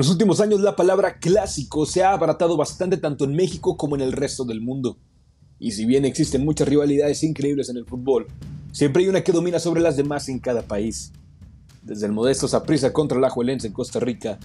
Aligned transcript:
En 0.00 0.06
los 0.06 0.12
últimos 0.12 0.40
años 0.40 0.62
la 0.62 0.76
palabra 0.76 1.18
clásico 1.18 1.84
se 1.84 2.02
ha 2.02 2.14
abaratado 2.14 2.56
bastante 2.56 2.96
tanto 2.96 3.26
en 3.26 3.36
México 3.36 3.76
como 3.76 3.96
en 3.96 4.00
el 4.00 4.12
resto 4.12 4.46
del 4.46 4.62
mundo. 4.62 4.96
Y 5.58 5.72
si 5.72 5.84
bien 5.84 6.06
existen 6.06 6.42
muchas 6.42 6.68
rivalidades 6.68 7.22
increíbles 7.22 7.68
en 7.68 7.76
el 7.76 7.84
fútbol, 7.84 8.26
siempre 8.72 9.02
hay 9.02 9.10
una 9.10 9.22
que 9.22 9.32
domina 9.32 9.58
sobre 9.58 9.82
las 9.82 9.98
demás 9.98 10.30
en 10.30 10.38
cada 10.38 10.62
país. 10.62 11.12
Desde 11.82 12.06
el 12.06 12.12
modesto 12.12 12.48
Saprissa 12.48 12.94
contra 12.94 13.18
el 13.18 13.24
Ajuelense 13.26 13.66
en 13.66 13.74
Costa 13.74 14.00
Rica, 14.00 14.38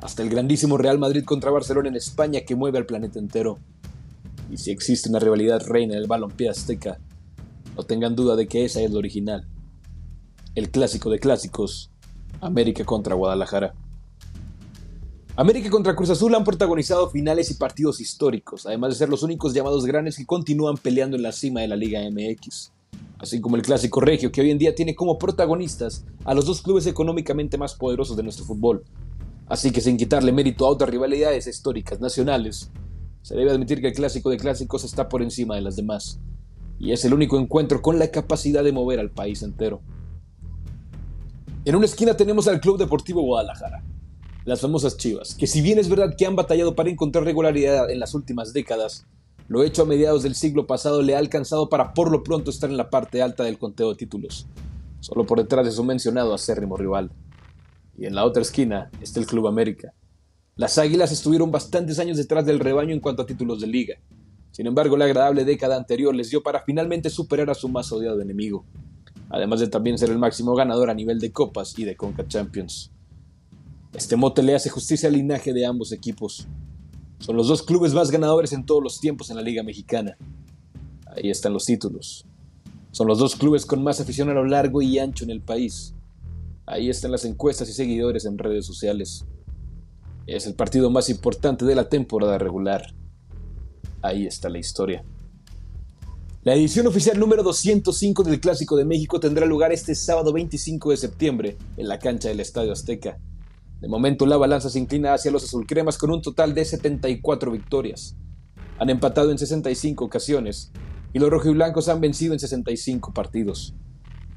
hasta 0.00 0.24
el 0.24 0.28
grandísimo 0.28 0.76
Real 0.76 0.98
Madrid 0.98 1.22
contra 1.24 1.52
Barcelona 1.52 1.88
en 1.88 1.94
España 1.94 2.40
que 2.40 2.56
mueve 2.56 2.78
al 2.78 2.86
planeta 2.86 3.20
entero. 3.20 3.60
Y 4.50 4.56
si 4.56 4.72
existe 4.72 5.08
una 5.08 5.20
rivalidad 5.20 5.64
reina 5.68 5.94
del 5.94 6.08
balompié 6.08 6.48
azteca, 6.48 6.98
no 7.76 7.84
tengan 7.84 8.16
duda 8.16 8.34
de 8.34 8.48
que 8.48 8.64
esa 8.64 8.80
es 8.80 8.90
la 8.90 8.98
original. 8.98 9.46
El 10.56 10.68
clásico 10.72 11.10
de 11.10 11.20
clásicos, 11.20 11.92
América 12.40 12.84
contra 12.84 13.14
Guadalajara. 13.14 13.72
América 15.38 15.68
contra 15.68 15.94
Cruz 15.94 16.08
Azul 16.08 16.34
han 16.34 16.44
protagonizado 16.44 17.10
finales 17.10 17.50
y 17.50 17.54
partidos 17.54 18.00
históricos, 18.00 18.64
además 18.64 18.90
de 18.90 18.96
ser 18.96 19.10
los 19.10 19.22
únicos 19.22 19.52
llamados 19.52 19.84
grandes 19.84 20.16
que 20.16 20.24
continúan 20.24 20.78
peleando 20.78 21.14
en 21.14 21.22
la 21.22 21.32
cima 21.32 21.60
de 21.60 21.68
la 21.68 21.76
Liga 21.76 22.00
MX. 22.10 22.72
Así 23.18 23.38
como 23.42 23.56
el 23.56 23.62
clásico 23.62 24.00
regio, 24.00 24.32
que 24.32 24.40
hoy 24.40 24.50
en 24.50 24.56
día 24.56 24.74
tiene 24.74 24.94
como 24.94 25.18
protagonistas 25.18 26.06
a 26.24 26.32
los 26.32 26.46
dos 26.46 26.62
clubes 26.62 26.86
económicamente 26.86 27.58
más 27.58 27.74
poderosos 27.74 28.16
de 28.16 28.22
nuestro 28.22 28.46
fútbol. 28.46 28.84
Así 29.46 29.72
que 29.72 29.82
sin 29.82 29.98
quitarle 29.98 30.32
mérito 30.32 30.64
a 30.64 30.70
otras 30.70 30.88
rivalidades 30.88 31.46
históricas 31.46 32.00
nacionales, 32.00 32.70
se 33.20 33.36
debe 33.36 33.50
admitir 33.50 33.82
que 33.82 33.88
el 33.88 33.94
clásico 33.94 34.30
de 34.30 34.38
clásicos 34.38 34.84
está 34.84 35.10
por 35.10 35.20
encima 35.20 35.54
de 35.54 35.60
las 35.60 35.76
demás, 35.76 36.18
y 36.78 36.92
es 36.92 37.04
el 37.04 37.12
único 37.12 37.38
encuentro 37.38 37.82
con 37.82 37.98
la 37.98 38.10
capacidad 38.10 38.64
de 38.64 38.72
mover 38.72 39.00
al 39.00 39.10
país 39.10 39.42
entero. 39.42 39.82
En 41.66 41.76
una 41.76 41.84
esquina 41.84 42.16
tenemos 42.16 42.48
al 42.48 42.60
Club 42.60 42.78
Deportivo 42.78 43.20
Guadalajara, 43.20 43.84
las 44.46 44.60
famosas 44.60 44.96
Chivas, 44.96 45.34
que 45.34 45.48
si 45.48 45.60
bien 45.60 45.80
es 45.80 45.88
verdad 45.88 46.14
que 46.16 46.24
han 46.24 46.36
batallado 46.36 46.76
para 46.76 46.88
encontrar 46.88 47.24
regularidad 47.24 47.90
en 47.90 47.98
las 47.98 48.14
últimas 48.14 48.52
décadas, 48.52 49.04
lo 49.48 49.64
hecho 49.64 49.82
a 49.82 49.86
mediados 49.86 50.22
del 50.22 50.36
siglo 50.36 50.68
pasado 50.68 51.02
le 51.02 51.16
ha 51.16 51.18
alcanzado 51.18 51.68
para 51.68 51.92
por 51.92 52.12
lo 52.12 52.22
pronto 52.22 52.50
estar 52.50 52.70
en 52.70 52.76
la 52.76 52.88
parte 52.88 53.22
alta 53.22 53.42
del 53.42 53.58
conteo 53.58 53.90
de 53.90 53.96
títulos, 53.96 54.46
solo 55.00 55.26
por 55.26 55.38
detrás 55.38 55.66
de 55.66 55.72
su 55.72 55.82
mencionado 55.82 56.32
acérrimo 56.32 56.76
rival. 56.76 57.10
Y 57.98 58.06
en 58.06 58.14
la 58.14 58.24
otra 58.24 58.42
esquina 58.42 58.88
está 59.00 59.18
el 59.18 59.26
Club 59.26 59.48
América. 59.48 59.94
Las 60.54 60.78
Águilas 60.78 61.10
estuvieron 61.10 61.50
bastantes 61.50 61.98
años 61.98 62.16
detrás 62.16 62.46
del 62.46 62.60
rebaño 62.60 62.94
en 62.94 63.00
cuanto 63.00 63.22
a 63.22 63.26
títulos 63.26 63.60
de 63.60 63.66
liga. 63.66 63.96
Sin 64.52 64.68
embargo, 64.68 64.96
la 64.96 65.06
agradable 65.06 65.44
década 65.44 65.76
anterior 65.76 66.14
les 66.14 66.30
dio 66.30 66.44
para 66.44 66.62
finalmente 66.62 67.10
superar 67.10 67.50
a 67.50 67.54
su 67.54 67.68
más 67.68 67.90
odiado 67.90 68.20
enemigo, 68.20 68.64
además 69.28 69.58
de 69.58 69.66
también 69.66 69.98
ser 69.98 70.10
el 70.10 70.18
máximo 70.18 70.54
ganador 70.54 70.88
a 70.88 70.94
nivel 70.94 71.18
de 71.18 71.32
copas 71.32 71.76
y 71.76 71.84
de 71.84 71.96
Conca 71.96 72.28
Champions. 72.28 72.92
Este 73.92 74.16
mote 74.16 74.42
le 74.42 74.54
hace 74.54 74.70
justicia 74.70 75.08
al 75.08 75.14
linaje 75.14 75.52
de 75.52 75.66
ambos 75.66 75.92
equipos. 75.92 76.46
Son 77.18 77.36
los 77.36 77.48
dos 77.48 77.62
clubes 77.62 77.94
más 77.94 78.10
ganadores 78.10 78.52
en 78.52 78.66
todos 78.66 78.82
los 78.82 79.00
tiempos 79.00 79.30
en 79.30 79.36
la 79.36 79.42
Liga 79.42 79.62
Mexicana. 79.62 80.16
Ahí 81.06 81.30
están 81.30 81.52
los 81.52 81.64
títulos. 81.64 82.26
Son 82.90 83.06
los 83.06 83.18
dos 83.18 83.36
clubes 83.36 83.64
con 83.66 83.82
más 83.82 84.00
afición 84.00 84.28
a 84.28 84.34
lo 84.34 84.44
largo 84.44 84.82
y 84.82 84.98
ancho 84.98 85.24
en 85.24 85.30
el 85.30 85.40
país. 85.40 85.94
Ahí 86.66 86.90
están 86.90 87.12
las 87.12 87.24
encuestas 87.24 87.68
y 87.68 87.72
seguidores 87.72 88.24
en 88.24 88.38
redes 88.38 88.66
sociales. 88.66 89.24
Es 90.26 90.46
el 90.46 90.54
partido 90.54 90.90
más 90.90 91.08
importante 91.08 91.64
de 91.64 91.74
la 91.74 91.88
temporada 91.88 92.38
regular. 92.38 92.94
Ahí 94.02 94.26
está 94.26 94.48
la 94.48 94.58
historia. 94.58 95.04
La 96.42 96.54
edición 96.54 96.86
oficial 96.86 97.18
número 97.18 97.42
205 97.42 98.22
del 98.24 98.40
Clásico 98.40 98.76
de 98.76 98.84
México 98.84 99.18
tendrá 99.18 99.46
lugar 99.46 99.72
este 99.72 99.94
sábado 99.94 100.32
25 100.32 100.90
de 100.90 100.96
septiembre 100.96 101.56
en 101.76 101.88
la 101.88 101.98
cancha 101.98 102.28
del 102.28 102.40
Estadio 102.40 102.72
Azteca. 102.72 103.18
De 103.80 103.88
momento 103.88 104.24
la 104.24 104.36
balanza 104.36 104.70
se 104.70 104.78
inclina 104.78 105.12
hacia 105.12 105.30
los 105.30 105.44
azulcremas 105.44 105.98
con 105.98 106.10
un 106.10 106.22
total 106.22 106.54
de 106.54 106.64
74 106.64 107.50
victorias. 107.50 108.16
Han 108.78 108.90
empatado 108.90 109.30
en 109.30 109.38
65 109.38 110.04
ocasiones 110.04 110.72
y 111.12 111.18
los 111.18 111.30
rojiblancos 111.30 111.88
han 111.88 112.00
vencido 112.00 112.32
en 112.32 112.40
65 112.40 113.12
partidos. 113.12 113.74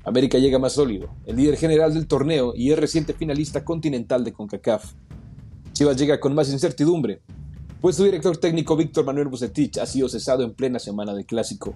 América 0.03 0.37
llega 0.37 0.59
más 0.59 0.73
sólido, 0.73 1.09
el 1.25 1.35
líder 1.35 1.57
general 1.57 1.93
del 1.93 2.07
torneo 2.07 2.53
y 2.55 2.71
es 2.71 2.79
reciente 2.79 3.13
finalista 3.13 3.63
continental 3.63 4.23
de 4.23 4.33
CONCACAF. 4.33 4.93
Chivas 5.73 5.97
llega 5.97 6.19
con 6.19 6.33
más 6.35 6.51
incertidumbre, 6.51 7.21
pues 7.81 7.95
su 7.95 8.03
director 8.03 8.35
técnico 8.37 8.75
Víctor 8.75 9.05
Manuel 9.05 9.29
Bucetich 9.29 9.77
ha 9.77 9.85
sido 9.85 10.09
cesado 10.09 10.43
en 10.43 10.53
plena 10.53 10.79
semana 10.79 11.13
de 11.13 11.25
clásico. 11.25 11.75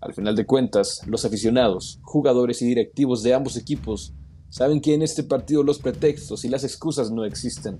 Al 0.00 0.14
final 0.14 0.34
de 0.34 0.46
cuentas, 0.46 1.02
los 1.06 1.24
aficionados, 1.24 1.98
jugadores 2.02 2.62
y 2.62 2.66
directivos 2.66 3.22
de 3.22 3.34
ambos 3.34 3.56
equipos 3.56 4.14
Saben 4.50 4.80
que 4.80 4.94
en 4.94 5.02
este 5.02 5.22
partido 5.22 5.62
los 5.62 5.78
pretextos 5.78 6.44
y 6.44 6.48
las 6.48 6.64
excusas 6.64 7.10
no 7.10 7.24
existen. 7.24 7.78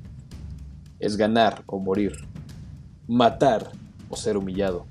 Es 0.99 1.17
ganar 1.17 1.63
o 1.67 1.79
morir, 1.79 2.13
matar 3.07 3.73
o 4.11 4.17
ser 4.17 4.37
humillado. 4.37 4.87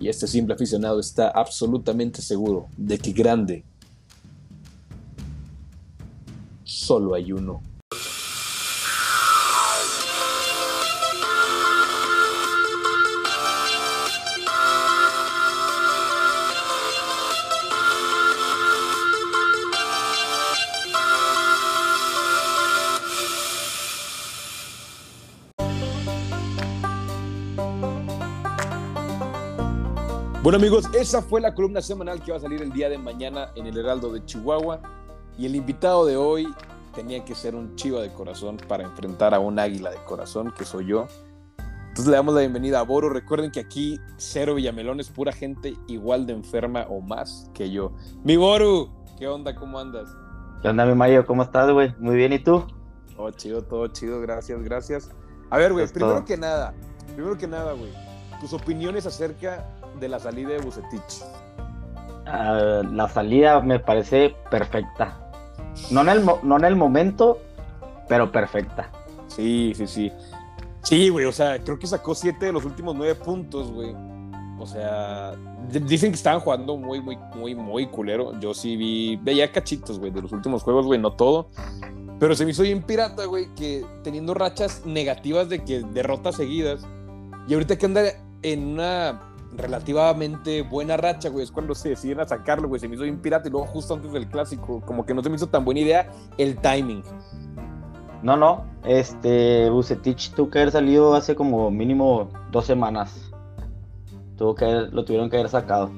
Y 0.00 0.08
este 0.08 0.26
simple 0.26 0.54
aficionado 0.54 0.98
está 0.98 1.28
absolutamente 1.28 2.22
seguro 2.22 2.66
de 2.76 2.98
que 2.98 3.12
grande 3.12 3.64
solo 6.64 7.14
hay 7.14 7.32
uno. 7.32 7.62
Bueno 30.44 30.58
amigos, 30.58 30.90
esa 30.92 31.22
fue 31.22 31.40
la 31.40 31.54
columna 31.54 31.80
semanal 31.80 32.22
que 32.22 32.30
va 32.30 32.36
a 32.36 32.40
salir 32.40 32.60
el 32.60 32.70
día 32.70 32.90
de 32.90 32.98
mañana 32.98 33.48
en 33.54 33.66
el 33.66 33.78
Heraldo 33.78 34.12
de 34.12 34.22
Chihuahua. 34.26 34.78
Y 35.38 35.46
el 35.46 35.56
invitado 35.56 36.04
de 36.04 36.18
hoy 36.18 36.54
tenía 36.94 37.24
que 37.24 37.34
ser 37.34 37.54
un 37.54 37.76
chiva 37.76 38.02
de 38.02 38.12
corazón 38.12 38.58
para 38.68 38.84
enfrentar 38.84 39.32
a 39.32 39.38
un 39.38 39.58
águila 39.58 39.90
de 39.90 39.96
corazón, 40.04 40.52
que 40.52 40.66
soy 40.66 40.84
yo. 40.84 41.06
Entonces 41.88 42.08
le 42.08 42.16
damos 42.16 42.34
la 42.34 42.40
bienvenida 42.40 42.80
a 42.80 42.82
Boro. 42.82 43.08
Recuerden 43.08 43.50
que 43.50 43.60
aquí 43.60 43.98
Cero 44.18 44.56
Villamelón 44.56 45.00
es 45.00 45.08
pura 45.08 45.32
gente 45.32 45.78
igual 45.86 46.26
de 46.26 46.34
enferma 46.34 46.84
o 46.90 47.00
más 47.00 47.50
que 47.54 47.70
yo. 47.70 47.92
Mi 48.22 48.36
Boru, 48.36 48.90
¿qué 49.18 49.26
onda? 49.26 49.54
¿Cómo 49.54 49.78
andas? 49.78 50.10
¿Qué 50.60 50.68
onda, 50.68 50.84
mi 50.84 50.94
Mario? 50.94 51.24
¿Cómo 51.24 51.42
estás, 51.42 51.72
güey? 51.72 51.94
Muy 51.98 52.16
bien, 52.16 52.34
¿y 52.34 52.38
tú? 52.38 52.66
Todo 53.16 53.30
chido, 53.30 53.62
todo 53.62 53.86
chido, 53.86 54.20
gracias, 54.20 54.62
gracias. 54.62 55.10
A 55.48 55.56
ver, 55.56 55.72
güey, 55.72 55.88
primero 55.88 56.22
que 56.26 56.36
nada, 56.36 56.74
primero 57.14 57.38
que 57.38 57.46
nada, 57.48 57.72
güey, 57.72 57.90
tus 58.42 58.52
opiniones 58.52 59.06
acerca 59.06 59.66
de 60.00 60.08
la 60.08 60.18
salida 60.18 60.50
de 60.50 60.58
Bucetich? 60.58 61.24
Ah, 62.26 62.82
la 62.90 63.08
salida 63.08 63.60
me 63.60 63.78
parece 63.78 64.34
perfecta. 64.50 65.20
No 65.90 66.02
en, 66.02 66.08
el, 66.08 66.24
no 66.24 66.56
en 66.56 66.64
el 66.64 66.76
momento, 66.76 67.38
pero 68.08 68.30
perfecta. 68.30 68.90
Sí, 69.28 69.72
sí, 69.74 69.86
sí. 69.86 70.12
Sí, 70.82 71.08
güey, 71.08 71.24
o 71.24 71.32
sea, 71.32 71.58
creo 71.58 71.78
que 71.78 71.86
sacó 71.86 72.14
siete 72.14 72.46
de 72.46 72.52
los 72.52 72.64
últimos 72.64 72.94
nueve 72.94 73.14
puntos, 73.14 73.72
güey. 73.72 73.94
O 74.58 74.66
sea, 74.66 75.34
dicen 75.68 76.10
que 76.10 76.16
estaban 76.16 76.40
jugando 76.40 76.76
muy, 76.76 77.00
muy, 77.00 77.18
muy, 77.34 77.54
muy 77.54 77.86
culero. 77.86 78.38
Yo 78.38 78.54
sí 78.54 78.76
vi, 78.76 79.16
veía 79.16 79.50
cachitos, 79.50 79.98
güey, 79.98 80.10
de 80.12 80.22
los 80.22 80.32
últimos 80.32 80.62
juegos, 80.62 80.86
güey, 80.86 81.00
no 81.00 81.12
todo. 81.14 81.48
Pero 82.20 82.34
se 82.34 82.44
me 82.44 82.52
hizo 82.52 82.62
bien 82.62 82.82
pirata, 82.82 83.24
güey, 83.24 83.52
que 83.54 83.84
teniendo 84.02 84.34
rachas 84.34 84.86
negativas 84.86 85.48
de 85.48 85.64
que 85.64 85.80
derrotas 85.80 86.36
seguidas. 86.36 86.86
Y 87.48 87.54
ahorita 87.54 87.76
que 87.76 87.86
anda 87.86 88.02
en 88.42 88.66
una 88.68 89.33
relativamente 89.56 90.62
buena 90.62 90.96
racha, 90.96 91.28
güey. 91.28 91.44
Es 91.44 91.50
cuando 91.50 91.74
se 91.74 91.90
deciden 91.90 92.20
a 92.20 92.26
sacarlo, 92.26 92.68
güey. 92.68 92.80
Se 92.80 92.88
me 92.88 92.94
hizo 92.94 93.04
bien 93.04 93.20
pirata 93.20 93.48
y 93.48 93.50
luego 93.50 93.66
justo 93.66 93.94
antes 93.94 94.12
del 94.12 94.28
clásico, 94.28 94.80
como 94.84 95.04
que 95.06 95.14
no 95.14 95.22
se 95.22 95.30
me 95.30 95.36
hizo 95.36 95.48
tan 95.48 95.64
buena 95.64 95.80
idea 95.80 96.10
el 96.38 96.56
timing. 96.56 97.02
No, 98.22 98.36
no. 98.36 98.64
Este, 98.84 99.68
Bucetich 99.70 100.32
tuvo 100.32 100.50
que 100.50 100.58
haber 100.58 100.72
salido 100.72 101.14
hace 101.14 101.34
como 101.34 101.70
mínimo 101.70 102.30
dos 102.50 102.66
semanas. 102.66 103.30
Tuvo 104.36 104.54
que 104.54 104.64
lo 104.64 105.04
tuvieron 105.04 105.30
que 105.30 105.36
haber 105.36 105.50
sacado. 105.50 105.90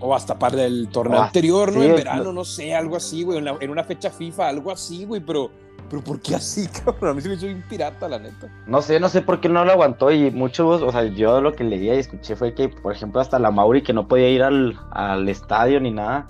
O 0.00 0.14
hasta 0.14 0.38
para 0.38 0.64
el 0.64 0.88
torneo 0.88 1.22
anterior, 1.22 1.72
¿no? 1.72 1.82
en 1.82 1.94
verano, 1.94 2.32
no 2.32 2.44
sé, 2.44 2.74
algo 2.74 2.96
así, 2.96 3.22
güey. 3.22 3.38
En, 3.38 3.48
en, 3.60 3.70
una 3.70 3.84
fecha 3.84 4.10
FIFA, 4.10 4.48
algo 4.48 4.70
así, 4.70 5.04
güey. 5.04 5.20
Pero 5.20 5.50
pero 5.88 6.02
¿por 6.02 6.20
qué 6.20 6.34
así, 6.34 6.68
cabrón? 6.84 7.10
A 7.10 7.14
mí 7.14 7.20
se 7.20 7.28
me 7.28 7.34
hizo 7.34 7.46
un 7.46 7.62
pirata, 7.62 8.08
la 8.08 8.18
neta. 8.18 8.48
No 8.66 8.82
sé, 8.82 9.00
no 9.00 9.08
sé 9.08 9.22
por 9.22 9.40
qué 9.40 9.48
no 9.48 9.64
lo 9.64 9.72
aguantó. 9.72 10.10
Y 10.10 10.30
muchos, 10.30 10.82
o 10.82 10.92
sea, 10.92 11.04
yo 11.04 11.40
lo 11.40 11.52
que 11.52 11.64
leía 11.64 11.94
y 11.94 11.98
escuché 11.98 12.36
fue 12.36 12.54
que, 12.54 12.68
por 12.68 12.92
ejemplo, 12.92 13.20
hasta 13.20 13.38
la 13.38 13.50
Mauri 13.50 13.82
que 13.82 13.92
no 13.92 14.08
podía 14.08 14.28
ir 14.30 14.42
al, 14.42 14.78
al 14.90 15.28
estadio 15.28 15.80
ni 15.80 15.90
nada. 15.90 16.28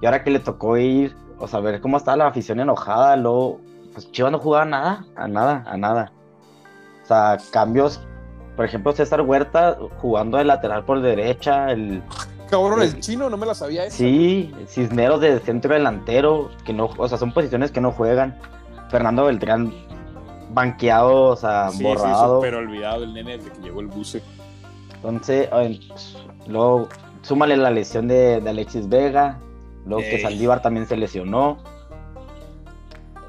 Y 0.00 0.06
ahora 0.06 0.22
que 0.22 0.30
le 0.30 0.40
tocó 0.40 0.76
ir, 0.76 1.14
o 1.38 1.48
sea, 1.48 1.60
ver 1.60 1.80
cómo 1.80 1.96
estaba 1.96 2.16
la 2.16 2.26
afición 2.26 2.60
enojada, 2.60 3.16
luego, 3.16 3.60
pues 3.92 4.10
Chivas 4.12 4.32
no 4.32 4.38
jugaba 4.38 4.64
nada, 4.64 5.06
a 5.16 5.28
nada, 5.28 5.64
a 5.66 5.76
nada. 5.76 6.12
O 7.02 7.06
sea, 7.06 7.38
cambios, 7.52 8.00
por 8.56 8.64
ejemplo, 8.64 8.92
César 8.92 9.22
Huerta 9.22 9.78
jugando 10.00 10.38
de 10.38 10.44
lateral 10.44 10.84
por 10.84 11.00
derecha, 11.00 11.70
el... 11.70 12.02
Cabrón, 12.50 12.82
el, 12.82 13.00
chino 13.00 13.28
no 13.28 13.36
me 13.36 13.46
la 13.46 13.54
sabía 13.54 13.86
esa. 13.86 13.96
Sí, 13.96 14.54
Cisneros 14.68 15.20
de 15.20 15.40
centro 15.40 15.74
delantero, 15.74 16.50
que 16.64 16.72
no, 16.72 16.90
o 16.96 17.08
sea, 17.08 17.18
son 17.18 17.32
posiciones 17.32 17.72
que 17.72 17.80
no 17.80 17.90
juegan. 17.90 18.38
Fernando 18.90 19.24
Beltrán 19.24 19.72
banqueado, 20.50 21.24
o 21.24 21.36
sea, 21.36 21.70
Sí, 21.70 21.82
borrado. 21.82 22.40
sí, 22.40 22.42
pero 22.42 22.58
olvidado 22.58 23.04
el 23.04 23.14
nene 23.14 23.38
desde 23.38 23.50
que 23.52 23.60
llegó 23.60 23.80
el 23.80 23.86
buce. 23.88 24.22
Entonces, 24.94 25.48
luego 26.46 26.88
súmale 27.22 27.56
la 27.56 27.70
lesión 27.70 28.08
de, 28.08 28.40
de 28.40 28.50
Alexis 28.50 28.88
Vega, 28.88 29.38
luego 29.84 30.02
que. 30.02 30.20
Saldívar 30.22 30.62
también 30.62 30.86
se 30.86 30.96
lesionó. 30.96 31.58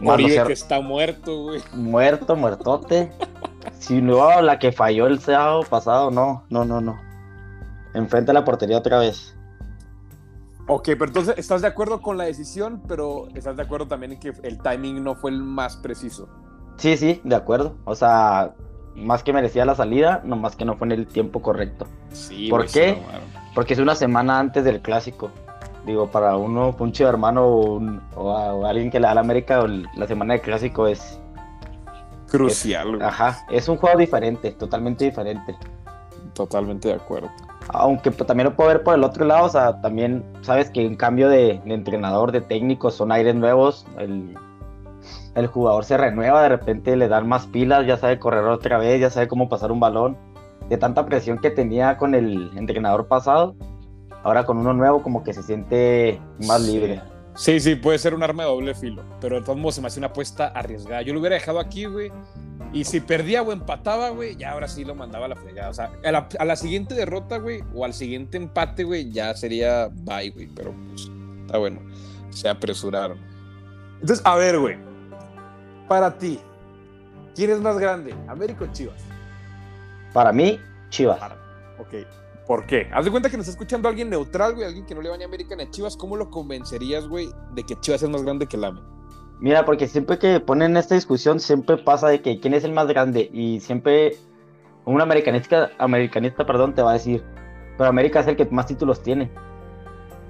Oribe 0.03 0.43
que 0.45 0.53
está 0.53 0.79
muerto, 0.79 1.43
güey. 1.43 1.61
Muerto, 1.73 2.35
muertote. 2.35 3.11
Si 3.79 4.01
no, 4.01 4.41
la 4.41 4.59
que 4.59 4.71
falló 4.71 5.07
el 5.07 5.19
sábado 5.19 5.61
pasado, 5.69 6.09
no, 6.09 6.43
no, 6.49 6.65
no, 6.65 6.81
no. 6.81 6.99
Enfrente 7.93 8.31
a 8.31 8.33
la 8.33 8.43
portería 8.43 8.77
otra 8.77 8.97
vez. 8.97 9.35
Ok, 10.67 10.83
pero 10.85 11.05
entonces 11.05 11.35
estás 11.37 11.61
de 11.61 11.67
acuerdo 11.67 12.01
con 12.01 12.17
la 12.17 12.25
decisión, 12.25 12.81
pero 12.87 13.27
estás 13.35 13.55
de 13.55 13.63
acuerdo 13.63 13.87
también 13.87 14.13
en 14.13 14.19
que 14.19 14.33
el 14.43 14.59
timing 14.59 15.01
no 15.03 15.15
fue 15.15 15.31
el 15.31 15.41
más 15.41 15.77
preciso. 15.77 16.27
Sí, 16.77 16.97
sí, 16.97 17.21
de 17.23 17.35
acuerdo. 17.35 17.75
O 17.85 17.95
sea, 17.95 18.53
más 18.95 19.23
que 19.23 19.31
merecía 19.31 19.65
la 19.65 19.75
salida, 19.75 20.21
nomás 20.25 20.55
que 20.55 20.65
no 20.65 20.75
fue 20.75 20.87
en 20.87 20.91
el 20.91 21.07
tiempo 21.07 21.41
correcto. 21.41 21.87
Sí, 22.11 22.49
¿Por 22.49 22.65
qué? 22.67 23.01
Porque 23.55 23.73
es 23.73 23.79
una 23.79 23.95
semana 23.95 24.39
antes 24.39 24.63
del 24.65 24.81
clásico. 24.81 25.31
Digo, 25.85 26.11
para 26.11 26.35
uno, 26.35 26.75
un 26.77 26.91
chido 26.91 27.07
hermano 27.09 27.45
o, 27.45 27.75
un- 27.77 28.01
o 28.15 28.31
a, 28.35 28.53
o 28.53 28.65
a 28.65 28.69
alguien 28.69 28.91
que 28.91 28.99
le 28.99 29.07
da 29.07 29.13
la 29.15 29.21
América, 29.21 29.65
la 29.95 30.05
semana 30.07 30.33
de 30.33 30.41
clásico 30.41 30.85
es. 30.87 31.17
Crucial, 32.29 32.97
güey. 32.97 33.01
Ajá, 33.07 33.45
es 33.49 33.69
un 33.69 33.77
juego 33.77 33.97
diferente, 33.97 34.51
totalmente 34.51 35.05
diferente. 35.05 35.55
Totalmente 36.33 36.89
de 36.89 36.95
acuerdo. 36.95 37.29
Aunque 37.69 38.11
pues, 38.11 38.25
también 38.25 38.45
lo 38.49 38.55
puedo 38.55 38.69
ver 38.69 38.83
por 38.83 38.95
el 38.95 39.03
otro 39.03 39.25
lado, 39.25 39.45
o 39.45 39.49
sea, 39.49 39.81
también 39.81 40.23
sabes 40.41 40.69
que 40.69 40.85
en 40.85 40.95
cambio 40.95 41.29
de, 41.29 41.61
de 41.65 41.73
entrenador, 41.73 42.31
de 42.31 42.41
técnico, 42.41 42.91
son 42.91 43.11
aires 43.11 43.35
nuevos. 43.35 43.85
El, 43.97 44.37
el 45.35 45.47
jugador 45.47 45.85
se 45.85 45.97
renueva, 45.97 46.41
de 46.43 46.49
repente 46.49 46.95
le 46.95 47.07
dan 47.07 47.27
más 47.27 47.45
pilas, 47.47 47.85
ya 47.85 47.97
sabe 47.97 48.19
correr 48.19 48.45
otra 48.45 48.77
vez, 48.77 48.99
ya 48.99 49.09
sabe 49.09 49.27
cómo 49.27 49.49
pasar 49.49 49.71
un 49.71 49.79
balón. 49.79 50.17
De 50.69 50.77
tanta 50.77 51.05
presión 51.05 51.37
que 51.37 51.49
tenía 51.49 51.97
con 51.97 52.15
el 52.15 52.51
entrenador 52.57 53.07
pasado, 53.07 53.55
ahora 54.23 54.45
con 54.45 54.57
uno 54.57 54.73
nuevo, 54.73 55.03
como 55.03 55.23
que 55.23 55.33
se 55.33 55.43
siente 55.43 56.19
más 56.47 56.61
libre. 56.61 56.95
Sí, 56.95 57.16
sí, 57.59 57.75
puede 57.75 57.99
ser 57.99 58.13
un 58.13 58.23
arma 58.23 58.43
de 58.43 58.49
doble 58.49 58.73
filo, 58.75 59.03
pero 59.21 59.35
de 59.37 59.41
todos 59.41 59.57
modos 59.57 59.75
se 59.75 59.81
me 59.81 59.87
hace 59.87 59.99
una 59.99 60.07
apuesta 60.07 60.47
arriesgada. 60.47 61.01
Yo 61.03 61.13
lo 61.13 61.19
hubiera 61.19 61.35
dejado 61.35 61.59
aquí, 61.59 61.85
güey, 61.85 62.11
y 62.73 62.83
si 62.83 62.99
perdía 62.99 63.41
o 63.43 63.51
empataba, 63.51 64.09
güey, 64.09 64.35
ya 64.35 64.51
ahora 64.51 64.67
sí 64.67 64.83
lo 64.83 64.95
mandaba 64.95 65.25
a 65.25 65.29
la 65.29 65.35
fregada. 65.35 65.69
O 65.69 65.73
sea, 65.73 65.91
a 66.03 66.11
la, 66.11 66.27
a 66.39 66.45
la 66.45 66.55
siguiente 66.55 66.95
derrota, 66.95 67.37
güey, 67.37 67.63
o 67.73 67.85
al 67.85 67.93
siguiente 67.93 68.37
empate, 68.37 68.83
güey, 68.83 69.11
ya 69.11 69.33
sería 69.35 69.87
bye, 69.93 70.31
güey, 70.31 70.47
pero 70.55 70.73
pues, 70.89 71.09
está 71.45 71.57
bueno. 71.57 71.79
Se 72.31 72.49
apresuraron. 72.49 73.19
Entonces, 74.01 74.21
a 74.25 74.35
ver, 74.35 74.59
güey, 74.59 74.77
para 75.87 76.17
ti, 76.17 76.39
¿quién 77.35 77.51
es 77.51 77.59
más 77.61 77.77
grande, 77.77 78.13
América 78.27 78.65
o 78.65 78.73
Chivas? 78.73 79.01
Para 80.13 80.31
mí, 80.31 80.59
Chivas. 80.89 81.19
Para- 81.19 81.37
Ok. 81.79 81.93
¿Por 82.47 82.65
qué? 82.65 82.89
Haz 82.93 83.03
de 83.05 83.11
cuenta 83.11 83.29
que 83.29 83.35
nos 83.37 83.47
está 83.47 83.59
escuchando 83.59 83.89
alguien 83.89 84.09
neutral, 84.09 84.53
güey, 84.55 84.65
alguien 84.65 84.85
que 84.85 84.95
no 84.95 85.01
le 85.01 85.09
va 85.09 85.17
ni 85.17 85.23
a 85.23 85.27
América 85.27 85.55
ni 85.55 85.63
a 85.63 85.69
Chivas. 85.69 85.97
¿Cómo 85.97 86.15
lo 86.15 86.29
convencerías, 86.29 87.07
güey, 87.07 87.29
de 87.53 87.63
que 87.63 87.75
Chivas 87.81 88.01
es 88.01 88.09
más 88.09 88.23
grande 88.23 88.47
que 88.47 88.55
el 88.55 88.63
AME? 88.63 88.79
Mira, 89.39 89.65
porque 89.65 89.87
siempre 89.87 90.17
que 90.17 90.39
ponen 90.39 90.77
esta 90.77 90.95
discusión, 90.95 91.39
siempre 91.39 91.77
pasa 91.77 92.07
de 92.07 92.21
que 92.21 92.39
quién 92.39 92.53
es 92.53 92.63
el 92.63 92.71
más 92.71 92.87
grande 92.87 93.29
y 93.33 93.59
siempre 93.59 94.15
un 94.85 95.01
americanista, 95.01 95.69
americanista 95.77 96.45
perdón, 96.45 96.73
te 96.73 96.81
va 96.81 96.91
a 96.91 96.93
decir, 96.93 97.23
pero 97.77 97.89
América 97.89 98.21
es 98.21 98.27
el 98.27 98.35
que 98.37 98.45
más 98.45 98.65
títulos 98.65 99.03
tiene. 99.03 99.29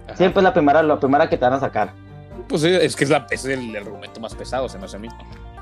Ajá. 0.07 0.15
Siempre 0.17 0.39
es 0.39 0.43
la 0.43 0.53
primera, 0.53 0.81
la 0.83 0.99
primera 0.99 1.29
que 1.29 1.37
te 1.37 1.45
van 1.45 1.53
a 1.53 1.59
sacar. 1.59 1.93
Pues 2.49 2.61
sí, 2.63 2.69
es 2.69 2.95
que 2.95 3.03
es, 3.03 3.09
la- 3.09 3.27
es 3.29 3.45
el, 3.45 3.75
argumento 3.75 4.19
más 4.19 4.33
pesado, 4.33 4.67
se 4.67 4.77
me 4.79 4.85
hace 4.85 4.97
a 4.97 4.99
mí. 4.99 5.07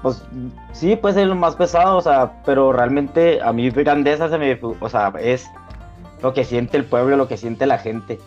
Pues 0.01 0.23
sí, 0.71 0.95
puede 0.95 1.15
ser 1.15 1.27
lo 1.27 1.35
más 1.35 1.55
pesado, 1.55 1.97
o 1.97 2.01
sea, 2.01 2.41
pero 2.45 2.71
realmente 2.71 3.41
a 3.41 3.51
mí 3.51 3.69
grandeza 3.71 4.29
se 4.29 4.37
me, 4.37 4.59
o 4.79 4.89
sea, 4.89 5.13
es 5.19 5.47
lo 6.21 6.33
que 6.33 6.43
siente 6.43 6.77
el 6.77 6.85
pueblo, 6.85 7.17
lo 7.17 7.27
que 7.27 7.37
siente 7.37 7.65
la 7.65 7.77
gente. 7.77 8.19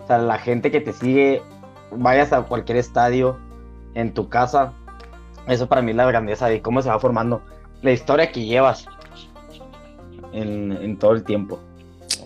O 0.00 0.06
sea, 0.06 0.18
la 0.18 0.38
gente 0.38 0.70
que 0.70 0.80
te 0.80 0.92
sigue, 0.92 1.42
vayas 1.90 2.32
a 2.32 2.42
cualquier 2.42 2.78
estadio, 2.78 3.36
en 3.96 4.12
tu 4.12 4.28
casa, 4.28 4.72
eso 5.48 5.68
para 5.68 5.80
mí 5.80 5.90
es 5.90 5.96
la 5.96 6.06
grandeza 6.06 6.48
de 6.48 6.60
cómo 6.60 6.82
se 6.82 6.90
va 6.90 7.00
formando 7.00 7.42
la 7.82 7.92
historia 7.92 8.30
que 8.30 8.44
llevas 8.44 8.86
en, 10.32 10.72
en 10.72 10.98
todo 10.98 11.12
el 11.12 11.24
tiempo. 11.24 11.58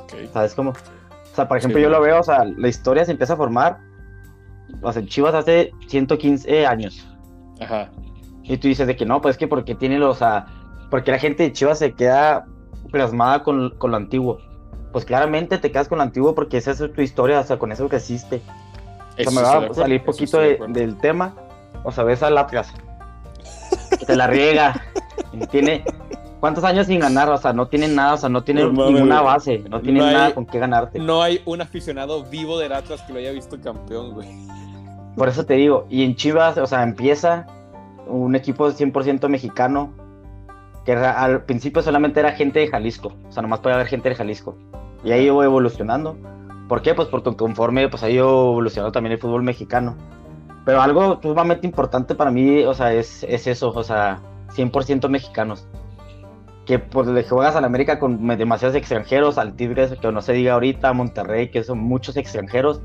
Ok. 0.00 0.14
¿Sabes 0.32 0.54
cómo? 0.54 0.70
O 0.70 1.34
sea, 1.34 1.46
por 1.46 1.58
ejemplo, 1.58 1.78
Sí, 1.78 1.84
yo 1.84 1.90
lo 1.90 2.00
veo, 2.00 2.18
o 2.18 2.22
sea, 2.24 2.44
la 2.44 2.68
historia 2.68 3.04
se 3.04 3.12
empieza 3.12 3.34
a 3.34 3.36
formar, 3.36 3.78
o 4.82 4.92
sea, 4.92 5.04
Chivas 5.04 5.34
hace 5.34 5.72
115 5.86 6.66
años. 6.66 7.06
Ajá. 7.60 7.90
Y 8.42 8.56
tú 8.56 8.66
dices 8.66 8.88
de 8.88 8.96
que 8.96 9.06
no, 9.06 9.20
pues 9.20 9.34
es 9.34 9.38
que 9.38 9.46
porque 9.46 9.76
tiene 9.76 9.98
los, 9.98 10.16
o 10.16 10.18
sea, 10.18 10.46
porque 10.90 11.12
la 11.12 11.18
gente 11.18 11.44
de 11.44 11.52
Chivas 11.52 11.78
se 11.78 11.92
queda 11.92 12.46
plasmada 12.90 13.44
con, 13.44 13.70
con 13.78 13.92
lo 13.92 13.96
antiguo. 13.96 14.38
Pues 14.92 15.04
claramente 15.04 15.58
te 15.58 15.70
quedas 15.70 15.88
con 15.88 15.98
lo 15.98 16.02
antiguo 16.02 16.34
porque 16.34 16.56
esa 16.58 16.72
es 16.72 16.78
tu 16.78 17.00
historia, 17.00 17.40
o 17.40 17.44
sea, 17.44 17.58
con 17.58 17.70
eso 17.72 17.88
creciste. 17.88 18.42
O 19.18 19.22
sea, 19.22 19.30
me 19.32 19.42
va 19.42 19.48
a 19.52 19.54
acuerdo, 19.56 19.74
salir 19.74 20.02
poquito 20.02 20.38
de 20.38 20.58
del 20.68 20.96
tema. 20.96 21.34
O 21.84 21.92
sea, 21.92 22.04
ves 22.04 22.22
al 22.22 22.36
Atlas. 22.38 22.72
que 23.98 24.06
te 24.06 24.16
la 24.16 24.26
riega. 24.26 24.82
y 25.32 25.46
tiene. 25.46 25.84
¿Cuántos 26.40 26.64
años 26.64 26.86
sin 26.86 27.00
ganar? 27.00 27.28
O 27.28 27.36
sea, 27.36 27.52
no 27.52 27.68
tiene 27.68 27.86
nada, 27.88 28.14
o 28.14 28.16
sea, 28.16 28.28
no 28.30 28.42
tiene 28.42 28.62
No 28.62 28.72
mames, 28.72 28.94
ninguna 28.94 29.20
base, 29.20 29.58
no 29.68 29.80
tiene 29.82 30.00
No 30.00 30.06
hay- 30.06 30.14
nada 30.14 30.34
con 30.34 30.46
qué 30.46 30.58
ganarte. 30.58 30.98
No 30.98 31.22
hay 31.22 31.42
un 31.44 31.60
aficionado 31.60 32.24
vivo 32.24 32.58
del 32.58 32.72
Atlas 32.72 33.02
que 33.02 33.12
lo 33.12 33.18
haya 33.18 33.30
visto 33.30 33.60
campeón, 33.60 34.14
güey. 34.14 34.28
Por 35.16 35.28
eso 35.28 35.44
te 35.44 35.54
digo, 35.54 35.86
y 35.90 36.02
en 36.02 36.16
Chivas, 36.16 36.56
o 36.56 36.66
sea, 36.66 36.82
empieza 36.82 37.46
un 38.06 38.34
equipo 38.36 38.70
100% 38.70 39.28
mexicano, 39.28 39.92
que 40.86 40.92
al 40.94 41.44
principio 41.44 41.82
solamente 41.82 42.20
era 42.20 42.32
gente 42.32 42.60
de 42.60 42.68
Jalisco, 42.68 43.12
o 43.28 43.32
sea, 43.32 43.42
nomás 43.42 43.60
podía 43.60 43.74
haber 43.74 43.88
gente 43.88 44.08
de 44.08 44.14
Jalisco. 44.14 44.56
Y 45.04 45.12
ahí 45.12 45.26
iba 45.26 45.44
evolucionando. 45.44 46.16
¿Por 46.68 46.82
qué? 46.82 46.94
Pues 46.94 47.08
porque 47.08 47.34
conforme 47.34 47.88
pues 47.88 48.02
ha 48.02 48.10
ido 48.10 48.52
evolucionando 48.52 48.92
también 48.92 49.12
el 49.12 49.18
fútbol 49.18 49.42
mexicano. 49.42 49.96
Pero 50.64 50.82
algo 50.82 51.18
sumamente 51.22 51.66
importante 51.66 52.14
para 52.14 52.30
mí, 52.30 52.62
o 52.64 52.74
sea, 52.74 52.92
es, 52.92 53.24
es 53.24 53.46
eso, 53.46 53.70
o 53.70 53.82
sea, 53.82 54.20
100% 54.54 55.08
mexicanos. 55.08 55.66
Que 56.66 56.78
pues 56.78 57.08
le 57.08 57.24
juegas 57.24 57.56
a 57.56 57.60
la 57.60 57.66
América 57.66 57.98
con 57.98 58.26
demasiados 58.36 58.76
extranjeros, 58.76 59.38
al 59.38 59.56
Tigres, 59.56 59.92
que 60.00 60.12
no 60.12 60.20
se 60.20 60.34
diga 60.34 60.52
ahorita, 60.52 60.90
a 60.90 60.92
Monterrey, 60.92 61.50
que 61.50 61.64
son 61.64 61.78
muchos 61.78 62.16
extranjeros. 62.16 62.82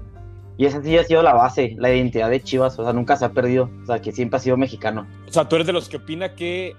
Y 0.57 0.65
esa 0.65 0.81
sí 0.81 0.97
ha 0.97 1.03
sido 1.03 1.21
la 1.21 1.33
base, 1.33 1.75
la 1.77 1.93
identidad 1.93 2.29
de 2.29 2.41
Chivas, 2.41 2.79
o 2.79 2.83
sea, 2.83 2.93
nunca 2.93 3.17
se 3.17 3.25
ha 3.25 3.29
perdido, 3.29 3.69
o 3.83 3.85
sea, 3.85 4.01
que 4.01 4.13
siempre 4.13 4.37
ha 4.37 4.39
sido 4.39 4.55
mexicano. 4.55 5.05
O 5.27 5.31
sea, 5.31 5.49
tú 5.49 5.57
eres 5.57 5.67
de 5.67 5.73
los 5.73 5.89
que 5.89 5.97
opina 5.97 6.33
que 6.33 6.75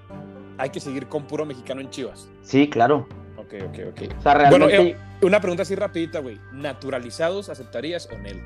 hay 0.56 0.70
que 0.70 0.80
seguir 0.80 1.06
con 1.08 1.24
puro 1.24 1.44
mexicano 1.44 1.82
en 1.82 1.90
Chivas. 1.90 2.30
Sí, 2.40 2.68
claro. 2.68 3.06
Ok, 3.36 3.54
ok, 3.68 3.78
ok. 3.90 4.18
O 4.18 4.22
sea, 4.22 4.34
realmente, 4.34 4.76
Bueno, 4.76 4.90
eh, 4.90 4.96
una 5.22 5.40
pregunta 5.40 5.62
así 5.62 5.74
rapidita, 5.74 6.20
güey. 6.20 6.40
¿Naturalizados 6.52 7.48
aceptarías 7.48 8.08
o 8.12 8.18
Nel? 8.18 8.42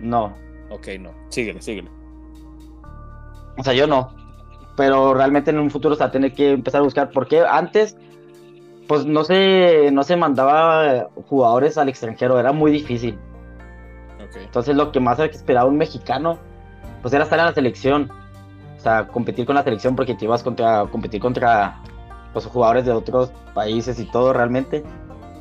no. 0.00 0.34
Ok, 0.70 0.86
no. 1.00 1.10
Síguele, 1.30 1.60
síguele. 1.60 1.90
O 3.58 3.64
sea, 3.64 3.72
yo 3.72 3.86
no. 3.86 4.14
Pero 4.76 5.14
realmente 5.14 5.50
en 5.50 5.58
un 5.58 5.70
futuro 5.70 5.96
se 5.96 6.00
va 6.00 6.06
a 6.06 6.12
tener 6.12 6.32
que 6.32 6.52
empezar 6.52 6.80
a 6.80 6.84
buscar. 6.84 7.10
Porque 7.10 7.40
antes, 7.40 7.96
pues 8.86 9.04
no 9.04 9.24
se, 9.24 9.90
no 9.92 10.04
se 10.04 10.16
mandaba 10.16 11.10
jugadores 11.28 11.76
al 11.76 11.88
extranjero, 11.88 12.38
era 12.38 12.52
muy 12.52 12.70
difícil. 12.70 13.18
Entonces 14.36 14.76
lo 14.76 14.92
que 14.92 15.00
más 15.00 15.18
esperaba 15.18 15.68
un 15.68 15.76
mexicano, 15.76 16.38
pues 17.02 17.12
era 17.12 17.24
estar 17.24 17.38
en 17.40 17.46
la 17.46 17.54
selección. 17.54 18.10
O 18.76 18.80
sea, 18.80 19.08
competir 19.08 19.44
con 19.44 19.56
la 19.56 19.64
selección 19.64 19.96
porque 19.96 20.14
te 20.14 20.24
ibas 20.24 20.42
contra, 20.42 20.86
competir 20.86 21.20
contra 21.20 21.82
pues, 22.32 22.46
jugadores 22.46 22.86
de 22.86 22.92
otros 22.92 23.32
países 23.54 23.98
y 23.98 24.04
todo 24.04 24.32
realmente. 24.32 24.84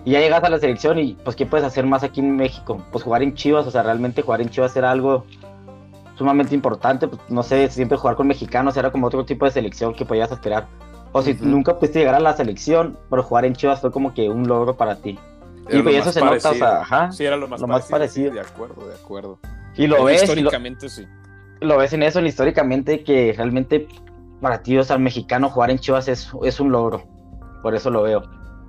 Y 0.06 0.12
ya 0.12 0.20
llegas 0.20 0.44
a 0.44 0.50
la 0.50 0.60
selección 0.60 0.98
y 0.98 1.13
pues 1.24 1.36
¿qué 1.36 1.46
puedes 1.46 1.65
hacer 1.65 1.86
más 1.86 2.03
aquí 2.03 2.22
en 2.22 2.36
México? 2.36 2.84
Pues 2.91 3.03
jugar 3.03 3.22
en 3.22 3.34
Chivas, 3.34 3.68
o 3.68 3.72
sea, 3.72 3.84
realmente 3.84 4.22
jugar 4.22 4.41
en 4.41 4.50
Chivas 4.50 4.75
era 4.75 4.91
algo 4.91 5.25
sumamente 6.18 6.56
importante. 6.56 7.08
Pues, 7.08 7.22
no 7.29 7.44
sé, 7.44 7.70
siempre 7.70 7.98
jugar 7.98 8.15
con 8.15 8.27
mexicanos 8.27 8.77
era 8.77 8.91
como 8.91 9.08
otro 9.08 9.25
tipo 9.25 9.46
de 9.46 9.51
selección 9.51 9.94
que 9.94 10.06
podías 10.06 10.32
esperar. 10.32 10.68
O 11.12 11.22
si 11.22 11.34
nunca 11.34 11.77
pudiste 11.77 12.00
llegar 12.00 12.15
a 12.15 12.20
la 12.20 12.34
selección, 12.34 12.98
pero 13.10 13.24
jugar 13.24 13.46
en 13.46 13.56
Chivas 13.56 13.82
fue 13.82 13.91
como 13.91 14.13
que 14.13 14.29
un 14.29 14.48
logro 14.48 14.77
para 14.77 14.96
ti. 14.96 15.18
Era 15.68 15.79
Y 15.79 15.82
pues 15.82 15.96
eso 15.96 16.12
se 16.12 16.22
nota, 16.22 16.51
o 16.51 16.53
sea, 16.53 16.82
ajá. 16.82 17.12
Sí, 17.12 17.25
era 17.25 17.36
lo 17.36 17.48
más 17.48 17.60
lo 17.62 17.68
más 17.68 17.88
parecido. 17.88 18.29
sí, 18.29 18.36
de 18.36 18.41
acuerdo, 18.41 18.88
de 18.88 18.96
acuerdo. 18.96 19.39
Y 19.75 19.88
lo 19.88 20.03
ves, 20.03 20.24
y 20.24 20.27
lo, 20.27 20.34
Históricamente 20.34 20.89
sí. 20.89 21.08
lo 21.62 21.77
ves 21.77 21.94
en 21.94 22.03
eso, 22.03 22.20
en 22.20 22.27
históricamente, 22.27 23.03
que 23.03 23.34
realmente 23.36 23.88
para 24.41 24.62
ti, 24.62 24.77
o 24.77 24.84
sea, 24.84 24.96
el 24.98 25.01
mexicano 25.01 25.50
jugar 25.50 25.72
en 25.72 25.79
Chivas 25.79 26.08
es, 26.08 26.32
es 26.44 26.60
un 26.60 26.72
logro. 26.72 27.03
Por 27.62 27.75
eso 27.75 27.89
lo 27.89 28.03
veo. 28.03 28.24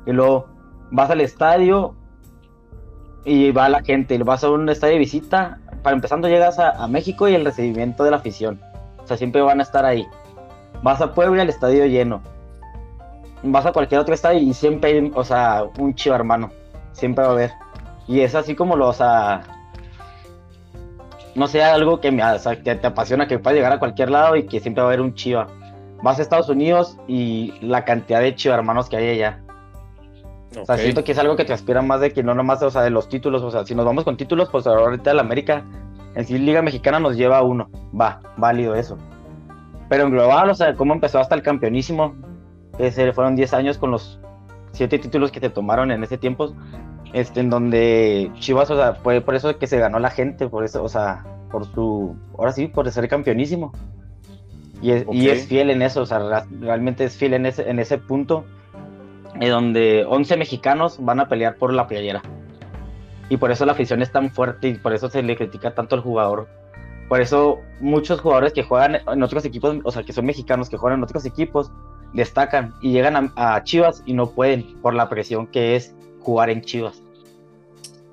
Y 0.06 0.12
luego 0.12 0.48
vas 0.90 1.10
al 1.10 1.20
estadio 1.20 1.94
y 3.24 3.52
va 3.52 3.68
la 3.68 3.82
gente, 3.82 4.18
vas 4.18 4.44
a 4.44 4.50
un 4.50 4.68
estadio 4.68 4.94
de 4.94 5.00
visita. 5.00 5.58
Para 5.82 5.96
empezando, 5.96 6.28
llegas 6.28 6.58
a, 6.58 6.86
México 6.88 7.28
y 7.28 7.34
el 7.34 7.44
recibimiento 7.44 8.04
de 8.04 8.10
la 8.10 8.18
afición. 8.18 8.60
O 9.02 9.06
sea, 9.06 9.16
siempre 9.16 9.40
van 9.40 9.60
a 9.60 9.62
estar 9.62 9.84
ahí. 9.84 10.06
Vas 10.82 11.00
a 11.00 11.14
Puebla 11.14 11.38
y 11.38 11.42
el 11.42 11.48
estadio 11.48 11.86
lleno. 11.86 12.22
Vas 13.42 13.64
a 13.64 13.72
cualquier 13.72 14.00
otro 14.00 14.14
estadio 14.14 14.40
y 14.40 14.52
siempre 14.52 14.90
hay, 14.90 15.12
o 15.14 15.24
sea, 15.24 15.64
un 15.78 15.94
chivo 15.94 16.14
hermano. 16.14 16.50
Siempre 16.92 17.24
va 17.24 17.30
a 17.30 17.32
haber. 17.32 17.50
Y 18.06 18.20
es 18.20 18.34
así 18.34 18.54
como 18.54 18.76
lo, 18.76 18.88
o 18.88 18.92
sea, 18.92 19.42
no 21.34 21.46
sea 21.46 21.74
algo 21.74 22.00
que 22.00 22.10
me 22.10 22.22
que 22.62 22.74
te 22.74 22.86
apasiona, 22.86 23.28
que 23.28 23.38
puedas 23.38 23.56
llegar 23.56 23.72
a 23.72 23.78
cualquier 23.78 24.10
lado 24.10 24.36
y 24.36 24.44
que 24.46 24.60
siempre 24.60 24.82
va 24.82 24.88
a 24.88 24.92
haber 24.92 25.00
un 25.00 25.14
chiva. 25.14 25.46
vas 26.02 26.18
a 26.18 26.22
Estados 26.22 26.48
Unidos 26.48 26.98
y 27.06 27.54
la 27.60 27.84
cantidad 27.84 28.20
de 28.20 28.34
hermanos 28.46 28.88
que 28.88 28.96
hay 28.96 29.08
allá. 29.10 29.40
O 30.58 30.66
sea, 30.66 30.76
siento 30.78 31.04
que 31.04 31.12
es 31.12 31.18
algo 31.18 31.36
que 31.36 31.44
te 31.44 31.52
aspira 31.52 31.80
más 31.80 32.00
de 32.00 32.12
que 32.12 32.22
no 32.22 32.34
nomás, 32.34 32.62
o 32.62 32.70
sea, 32.70 32.82
de 32.82 32.90
los 32.90 33.08
títulos, 33.08 33.42
o 33.42 33.50
sea, 33.50 33.64
si 33.64 33.74
nos 33.74 33.84
vamos 33.84 34.04
con 34.04 34.16
títulos, 34.16 34.48
pues 34.50 34.66
ahorita 34.66 35.14
la 35.14 35.22
América, 35.22 35.64
en 36.14 36.24
sí 36.26 36.38
Liga 36.38 36.60
Mexicana 36.60 36.98
nos 36.98 37.16
lleva 37.16 37.38
a 37.38 37.42
uno, 37.42 37.70
va, 37.98 38.20
válido 38.36 38.74
eso. 38.74 38.98
Pero 39.88 40.04
en 40.04 40.10
global, 40.10 40.50
o 40.50 40.54
sea, 40.54 40.74
cómo 40.74 40.92
empezó 40.92 41.20
hasta 41.20 41.36
el 41.36 41.42
campeonísimo, 41.42 42.14
ese 42.78 43.12
fueron 43.12 43.36
10 43.36 43.54
años 43.54 43.78
con 43.78 43.92
los 43.92 44.18
7 44.72 44.98
títulos 44.98 45.30
que 45.30 45.40
te 45.40 45.50
tomaron 45.50 45.92
en 45.92 46.02
ese 46.02 46.18
tiempo, 46.18 46.54
este, 47.12 47.40
en 47.40 47.50
donde 47.50 48.30
Chivas, 48.34 48.70
o 48.70 48.76
sea, 48.76 48.94
fue 48.94 49.20
por 49.20 49.34
eso 49.34 49.56
que 49.58 49.66
se 49.66 49.78
ganó 49.78 49.98
la 49.98 50.10
gente, 50.10 50.48
por 50.48 50.64
eso, 50.64 50.82
o 50.82 50.88
sea, 50.88 51.24
por 51.50 51.64
su, 51.66 52.16
ahora 52.38 52.52
sí, 52.52 52.66
por 52.66 52.90
ser 52.90 53.08
campeonísimo. 53.08 53.72
Y 54.82 54.92
es, 54.92 55.04
y 55.12 55.28
es 55.28 55.46
fiel 55.46 55.70
en 55.70 55.82
eso, 55.82 56.02
o 56.02 56.06
sea, 56.06 56.44
realmente 56.60 57.04
es 57.04 57.16
fiel 57.16 57.34
en 57.34 57.46
ese, 57.46 57.68
en 57.68 57.78
ese 57.78 57.98
punto, 57.98 58.46
donde 59.38 60.04
11 60.08 60.36
mexicanos 60.36 60.96
van 61.00 61.20
a 61.20 61.28
pelear 61.28 61.56
por 61.56 61.72
la 61.72 61.86
playera. 61.86 62.22
Y 63.28 63.36
por 63.36 63.50
eso 63.50 63.64
la 63.64 63.72
afición 63.72 64.02
es 64.02 64.10
tan 64.10 64.30
fuerte 64.30 64.68
y 64.68 64.74
por 64.74 64.92
eso 64.92 65.08
se 65.08 65.22
le 65.22 65.36
critica 65.36 65.74
tanto 65.74 65.94
al 65.94 66.02
jugador. 66.02 66.48
Por 67.08 67.20
eso 67.20 67.60
muchos 67.80 68.20
jugadores 68.20 68.52
que 68.52 68.62
juegan 68.62 68.96
en 69.06 69.22
otros 69.22 69.44
equipos, 69.44 69.78
o 69.84 69.90
sea, 69.90 70.02
que 70.02 70.12
son 70.12 70.26
mexicanos, 70.26 70.68
que 70.68 70.76
juegan 70.76 70.98
en 70.98 71.04
otros 71.04 71.24
equipos, 71.24 71.70
destacan 72.12 72.74
y 72.82 72.92
llegan 72.92 73.32
a 73.36 73.62
Chivas 73.62 74.02
y 74.06 74.14
no 74.14 74.30
pueden 74.30 74.80
por 74.80 74.94
la 74.94 75.08
presión 75.08 75.46
que 75.46 75.76
es 75.76 75.94
jugar 76.20 76.50
en 76.50 76.62
Chivas. 76.62 77.02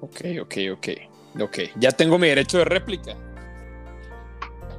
Ok, 0.02 0.22
ok, 0.42 0.56
ok. 0.74 0.88
Ok, 1.42 1.60
ya 1.76 1.92
tengo 1.92 2.18
mi 2.18 2.28
derecho 2.28 2.60
de 2.60 2.66
réplica. 2.66 3.16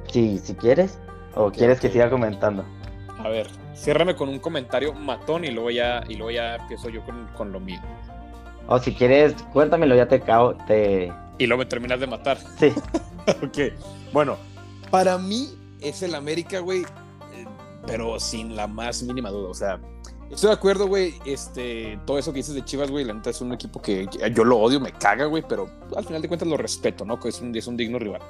Sí, 0.07 0.39
si 0.39 0.53
quieres. 0.55 0.99
¿O 1.35 1.51
quieres 1.51 1.79
que 1.79 1.89
siga 1.89 2.09
comentando? 2.09 2.65
A 3.19 3.29
ver, 3.29 3.47
ciérrame 3.79 4.15
con 4.15 4.29
un 4.29 4.39
comentario 4.39 4.93
matón 4.93 5.45
y 5.45 5.51
luego 5.51 5.71
ya, 5.71 6.03
y 6.07 6.15
luego 6.15 6.31
ya 6.31 6.55
empiezo 6.55 6.89
yo 6.89 7.01
con, 7.35 7.51
lo 7.51 7.59
mío. 7.59 7.79
O 8.67 8.77
si 8.79 8.93
quieres, 8.93 9.33
cuéntamelo, 9.53 9.95
ya 9.95 10.07
te 10.07 10.19
cago, 10.19 10.55
te... 10.67 11.11
Y 11.37 11.47
luego 11.47 11.59
me 11.59 11.65
terminas 11.65 11.99
de 11.99 12.07
matar. 12.07 12.37
Sí. 12.57 12.73
ok, 13.43 13.73
bueno, 14.11 14.37
para 14.91 15.17
mí 15.17 15.49
es 15.79 16.03
el 16.03 16.13
América, 16.15 16.59
güey, 16.59 16.81
eh, 16.81 17.45
pero 17.87 18.19
sin 18.19 18.55
la 18.55 18.67
más 18.67 19.01
mínima 19.03 19.29
duda, 19.29 19.49
o 19.49 19.53
sea, 19.53 19.79
Estoy 20.31 20.49
de 20.49 20.53
acuerdo, 20.53 20.87
güey. 20.87 21.15
Este, 21.25 21.99
todo 22.05 22.19
eso 22.19 22.31
que 22.31 22.37
dices 22.37 22.53
de 22.53 22.63
Chivas, 22.63 22.91
güey, 22.91 23.03
la 23.03 23.13
neta 23.13 23.31
es 23.31 23.41
un 23.41 23.51
equipo 23.51 23.81
que, 23.81 24.07
yo 24.31 24.43
lo 24.43 24.59
odio, 24.59 24.79
me 24.79 24.91
caga, 24.91 25.25
güey, 25.25 25.43
pero 25.47 25.69
al 25.95 26.05
final 26.05 26.21
de 26.21 26.27
cuentas 26.27 26.47
lo 26.47 26.55
respeto, 26.55 27.03
¿no? 27.03 27.19
Que 27.19 27.29
es 27.29 27.41
un, 27.41 27.55
es 27.55 27.65
un 27.65 27.75
digno 27.75 27.97
rival. 27.97 28.21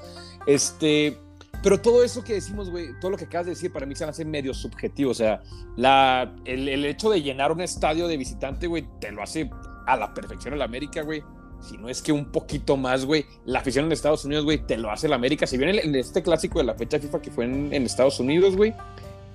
Este, 0.46 1.20
pero 1.62 1.82
todo 1.82 2.04
eso 2.04 2.24
que 2.24 2.34
decimos, 2.34 2.70
güey, 2.70 2.98
todo 3.00 3.12
lo 3.12 3.18
que 3.18 3.26
acabas 3.26 3.48
de 3.48 3.52
decir, 3.52 3.72
para 3.72 3.86
mí 3.86 3.96
se 3.96 4.06
hace 4.06 4.26
medio 4.26 4.54
subjetivo. 4.54 5.12
O 5.12 5.16
sea, 5.16 5.42
la, 5.76 6.34
el, 6.46 6.70
el 6.70 6.86
hecho 6.86 7.10
de 7.10 7.22
llenar 7.22 7.52
un 7.52 7.62
estadio 7.62 8.08
de 8.08 8.18
visitante, 8.18 8.68
güey, 8.68 8.88
te 9.00 9.12
lo 9.12 9.22
hace 9.22 9.50
a 9.86 9.98
la 9.98 10.14
perfección 10.14 10.54
el 10.54 10.62
América, 10.62 11.02
güey. 11.02 11.24
Si 11.62 11.78
no 11.78 11.90
es 11.90 12.02
que 12.02 12.14
un 12.14 12.26
poquito 12.32 12.78
más, 12.78 13.06
güey. 13.06 13.26
La 13.46 13.60
afición 13.60 13.86
en 13.86 13.92
Estados 13.92 14.24
Unidos, 14.24 14.46
güey, 14.46 14.66
te 14.66 14.78
lo 14.78 14.90
hace 14.92 15.08
el 15.08 15.14
América. 15.14 15.46
Si 15.46 15.58
bien 15.58 15.76
en 15.78 15.96
este 15.96 16.24
clásico 16.24 16.60
de 16.60 16.66
la 16.66 16.76
fecha 16.76 17.00
FIFA 17.00 17.22
que 17.22 17.32
fue 17.32 17.46
en, 17.46 17.74
en 17.74 17.84
Estados 17.84 18.20
Unidos, 18.20 18.56
güey, 18.56 18.74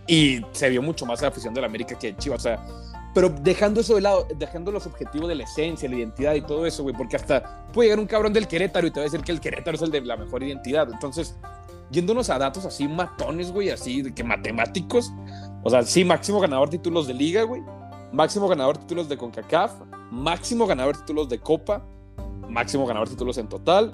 y 0.06 0.40
se 0.52 0.68
vio 0.70 0.80
mucho 0.82 1.06
más 1.06 1.20
la 1.22 1.28
afición 1.28 1.52
del 1.52 1.64
América 1.64 1.98
que 1.98 2.12
de 2.12 2.16
Chivas. 2.16 2.40
O 2.40 2.42
sea, 2.42 2.64
pero 3.14 3.28
dejando 3.28 3.80
eso 3.80 3.94
de 3.94 4.00
lado, 4.00 4.26
dejando 4.36 4.72
los 4.72 4.86
objetivos 4.86 5.28
de 5.28 5.36
la 5.36 5.44
esencia, 5.44 5.88
la 5.88 5.96
identidad 5.96 6.34
y 6.34 6.40
todo 6.40 6.66
eso, 6.66 6.82
güey, 6.82 6.94
porque 6.96 7.16
hasta 7.16 7.66
puede 7.72 7.88
llegar 7.88 8.00
un 8.00 8.06
cabrón 8.06 8.32
del 8.32 8.48
Querétaro 8.48 8.86
y 8.86 8.90
te 8.90 9.00
va 9.00 9.02
a 9.02 9.08
decir 9.08 9.20
que 9.20 9.32
el 9.32 9.40
Querétaro 9.40 9.76
es 9.76 9.82
el 9.82 9.90
de 9.90 10.00
la 10.00 10.16
mejor 10.16 10.42
identidad. 10.42 10.88
Entonces, 10.90 11.36
yéndonos 11.90 12.30
a 12.30 12.38
datos 12.38 12.64
así 12.64 12.88
matones, 12.88 13.52
güey, 13.52 13.70
así 13.70 14.02
de 14.02 14.14
que 14.14 14.24
matemáticos, 14.24 15.12
o 15.62 15.70
sea, 15.70 15.82
sí, 15.82 16.04
máximo 16.04 16.40
ganador 16.40 16.70
títulos 16.70 17.06
de 17.06 17.14
liga, 17.14 17.42
güey, 17.42 17.62
máximo 18.12 18.48
ganador 18.48 18.78
títulos 18.78 19.08
de 19.08 19.16
CONCACAF, 19.16 19.72
máximo 20.10 20.66
ganador 20.66 20.96
títulos 20.96 21.28
de 21.28 21.38
Copa, 21.38 21.84
máximo 22.48 22.86
ganador 22.86 23.08
títulos 23.08 23.38
en 23.38 23.48
total, 23.48 23.92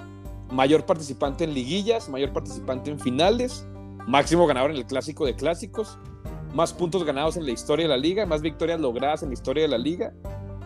mayor 0.51 0.85
participante 0.85 1.43
en 1.43 1.53
liguillas, 1.53 2.09
mayor 2.09 2.33
participante 2.33 2.91
en 2.91 2.99
finales, 2.99 3.65
máximo 4.07 4.45
ganador 4.47 4.71
en 4.71 4.77
el 4.77 4.85
clásico 4.85 5.25
de 5.25 5.35
clásicos, 5.35 5.97
más 6.53 6.73
puntos 6.73 7.03
ganados 7.03 7.37
en 7.37 7.45
la 7.45 7.51
historia 7.51 7.85
de 7.85 7.89
la 7.89 7.97
liga, 7.97 8.25
más 8.25 8.41
victorias 8.41 8.79
logradas 8.79 9.23
en 9.23 9.29
la 9.29 9.33
historia 9.33 9.63
de 9.63 9.69
la 9.69 9.77
liga, 9.77 10.13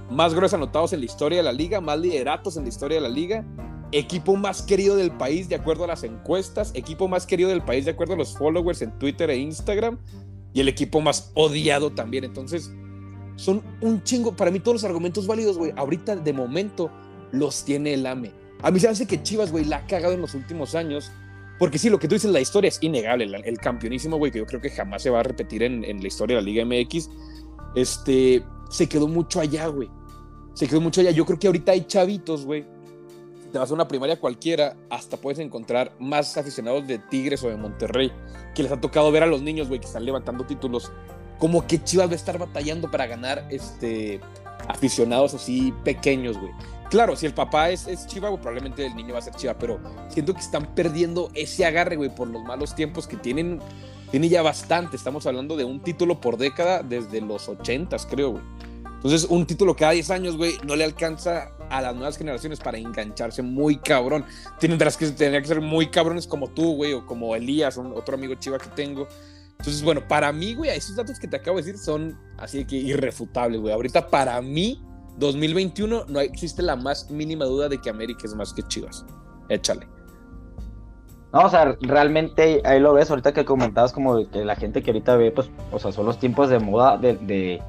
más 0.10 0.34
goles 0.34 0.54
anotados 0.54 0.94
en 0.94 1.00
la 1.00 1.06
historia 1.06 1.38
de 1.38 1.44
la 1.44 1.52
liga, 1.52 1.82
más 1.82 2.00
lideratos 2.00 2.58
en 2.58 2.64
la 2.64 2.70
historia 2.70 2.98
de 2.98 3.02
la 3.02 3.14
liga, 3.14 3.46
equipo 3.92 4.36
más 4.36 4.62
querido 4.62 4.96
del 4.96 5.12
país 5.12 5.50
de 5.50 5.56
acuerdo 5.56 5.84
a 5.84 5.88
las 5.88 6.04
encuestas, 6.04 6.72
equipo 6.74 7.08
más 7.08 7.26
querido 7.26 7.50
del 7.50 7.64
país 7.64 7.86
de 7.86 7.92
acuerdo 7.92 8.14
a 8.14 8.18
los 8.18 8.38
followers 8.38 8.82
en 8.82 8.98
Twitter 9.00 9.30
e 9.30 9.38
Instagram 9.38 9.98
y 10.54 10.62
el 10.62 10.68
equipo 10.68 11.02
más 11.02 11.32
odiado 11.36 11.92
también. 11.92 12.24
Entonces, 12.24 12.72
son 13.36 13.64
un 13.82 14.04
chingo, 14.04 14.36
para 14.36 14.52
mí 14.52 14.60
todos 14.60 14.76
los 14.76 14.84
argumentos 14.84 15.28
válidos, 15.28 15.58
güey, 15.58 15.74
ahorita 15.76 16.16
de 16.16 16.34
momento 16.34 16.92
los 17.32 17.64
tiene 17.64 17.94
el 17.94 18.06
AME. 18.06 18.32
A 18.62 18.72
mí 18.72 18.80
se 18.80 18.88
hace 18.88 19.06
que 19.06 19.22
Chivas, 19.22 19.52
güey, 19.52 19.66
la 19.66 19.78
ha 19.78 19.88
cagado 19.88 20.14
en 20.14 20.22
los 20.22 20.34
últimos 20.34 20.76
años 20.76 21.12
porque 21.58 21.78
sí, 21.78 21.90
lo 21.90 22.00
que 22.00 22.08
tú 22.08 22.16
dices, 22.16 22.32
la 22.32 22.42
historia 22.42 22.68
es 22.68 22.80
innegable. 22.82 23.26
El, 23.46 23.58
campeonísimo, 23.58 24.18
güey, 24.18 24.32
que 24.32 24.40
yo 24.40 24.46
creo 24.46 24.60
que 24.60 24.70
jamás 24.70 25.02
se 25.04 25.10
va 25.10 25.22
a 25.22 25.24
repetir 25.24 25.64
en, 25.64 25.82
la 25.82 26.08
historia 26.08 26.36
de 26.36 26.42
la 26.42 26.46
Liga 26.46 26.66
MX, 26.66 27.10
este, 27.76 28.44
se 28.70 28.90
quedó 28.90 29.08
mucho 29.08 29.40
allá, 29.40 29.68
güey. 29.68 29.90
Se 30.54 30.68
quedó 30.68 30.82
mucho 30.82 31.02
allá. 31.02 31.12
Yo 31.12 31.26
creo 31.26 31.40
que 31.40 31.48
ahorita 31.48 31.72
hay 31.72 31.86
chavitos, 31.86 32.46
güey. 32.46 32.66
Te 33.56 33.60
vas 33.60 33.72
a 33.72 33.74
una 33.74 33.88
primaria 33.88 34.20
cualquiera, 34.20 34.76
hasta 34.90 35.16
puedes 35.16 35.40
encontrar 35.40 35.94
más 35.98 36.36
aficionados 36.36 36.86
de 36.88 37.00
Tigres 37.00 37.42
o 37.42 37.48
de 37.48 37.56
Monterrey, 37.56 38.12
que 38.54 38.64
les 38.64 38.70
ha 38.74 38.82
tocado 38.82 39.10
ver 39.14 39.24
a 39.24 39.28
los 39.28 39.42
niños, 39.42 39.70
güey, 39.70 39.80
que 39.80 39.86
están 39.86 40.04
levantando 40.04 40.46
títulos. 40.46 40.92
Como 41.40 41.66
que 41.66 41.82
Chivas 41.82 42.10
va 42.10 42.12
a 42.12 42.16
estar 42.16 42.38
batallando 42.38 42.92
para 42.92 43.08
ganar 43.08 43.48
este, 43.50 44.20
aficionados 44.68 45.36
así 45.36 45.74
pequeños, 45.86 46.38
güey. 46.38 46.52
Claro, 46.90 47.16
si 47.16 47.28
el 47.28 47.34
papá 47.34 47.70
es, 47.70 47.88
es 47.88 48.06
Chiva, 48.08 48.30
probablemente 48.36 48.86
el 48.86 48.94
niño 48.94 49.14
va 49.14 49.20
a 49.20 49.22
ser 49.22 49.36
Chiva, 49.36 49.58
pero 49.58 49.80
siento 50.10 50.34
que 50.34 50.42
están 50.42 50.76
perdiendo 50.76 51.32
ese 51.34 51.66
agarre, 51.66 51.96
güey, 51.96 52.14
por 52.14 52.28
los 52.28 52.44
malos 52.44 52.76
tiempos 52.76 53.08
que 53.08 53.16
tienen. 53.16 53.62
Tiene 54.12 54.28
ya 54.28 54.42
bastante. 54.42 54.98
Estamos 54.98 55.26
hablando 55.28 55.56
de 55.56 55.64
un 55.64 55.80
título 55.80 56.20
por 56.20 56.36
década 56.36 56.84
desde 56.84 57.22
los 57.22 57.48
ochentas, 57.48 58.06
creo, 58.06 58.32
güey. 58.32 58.44
Entonces, 58.96 59.26
un 59.30 59.46
título 59.46 59.76
cada 59.76 59.92
10 59.92 60.10
años, 60.10 60.38
güey, 60.38 60.54
no 60.66 60.76
le 60.76 60.84
alcanza 60.84 61.52
a 61.70 61.82
las 61.82 61.96
nuevas 61.96 62.18
generaciones 62.18 62.60
para 62.60 62.78
engancharse 62.78 63.42
muy 63.42 63.78
cabrón. 63.78 64.26
Tienen 64.60 64.80
que, 64.80 65.08
tendría 65.12 65.42
que 65.42 65.48
ser 65.48 65.62
muy 65.62 65.88
cabrones 65.88 66.26
como 66.26 66.48
tú, 66.50 66.76
güey, 66.76 66.94
o 66.94 67.06
como 67.06 67.36
Elías, 67.36 67.78
otro 67.78 68.16
amigo 68.16 68.36
chiva 68.36 68.58
que 68.58 68.70
tengo. 68.70 69.08
Entonces, 69.60 69.84
bueno, 69.84 70.08
para 70.08 70.32
mí, 70.32 70.54
güey, 70.54 70.72
esos 70.72 70.96
datos 70.96 71.20
que 71.20 71.28
te 71.28 71.38
acabo 71.38 71.58
de 71.58 71.64
decir 71.64 71.80
son 71.80 72.18
así 72.38 72.66
que 72.66 72.76
irrefutables, 72.76 73.62
güey. 73.62 73.74
Ahorita, 73.74 74.08
para 74.08 74.42
mí, 74.42 74.84
2021 75.18 76.06
no 76.08 76.20
existe 76.20 76.62
la 76.62 76.76
más 76.76 77.10
mínima 77.10 77.46
duda 77.46 77.70
de 77.70 77.80
que 77.80 77.90
América 77.90 78.22
es 78.26 78.36
más 78.36 78.54
que 78.54 78.64
Chivas. 78.64 79.06
Échale. 79.50 79.88
No, 81.36 81.42
o 81.42 81.50
sea, 81.50 81.76
realmente 81.82 82.62
ahí 82.64 82.80
lo 82.80 82.94
ves, 82.94 83.10
ahorita 83.10 83.34
que 83.34 83.44
comentabas 83.44 83.92
como 83.92 84.30
que 84.30 84.46
la 84.46 84.56
gente 84.56 84.82
que 84.82 84.92
ahorita 84.92 85.18
ve, 85.18 85.32
pues, 85.32 85.50
o 85.72 85.80
sea, 85.80 85.92
son 85.92 86.06
los 86.06 86.18
tiempos 86.18 86.50
de 86.50 86.60
moda 86.60 86.98
de, 86.98 87.62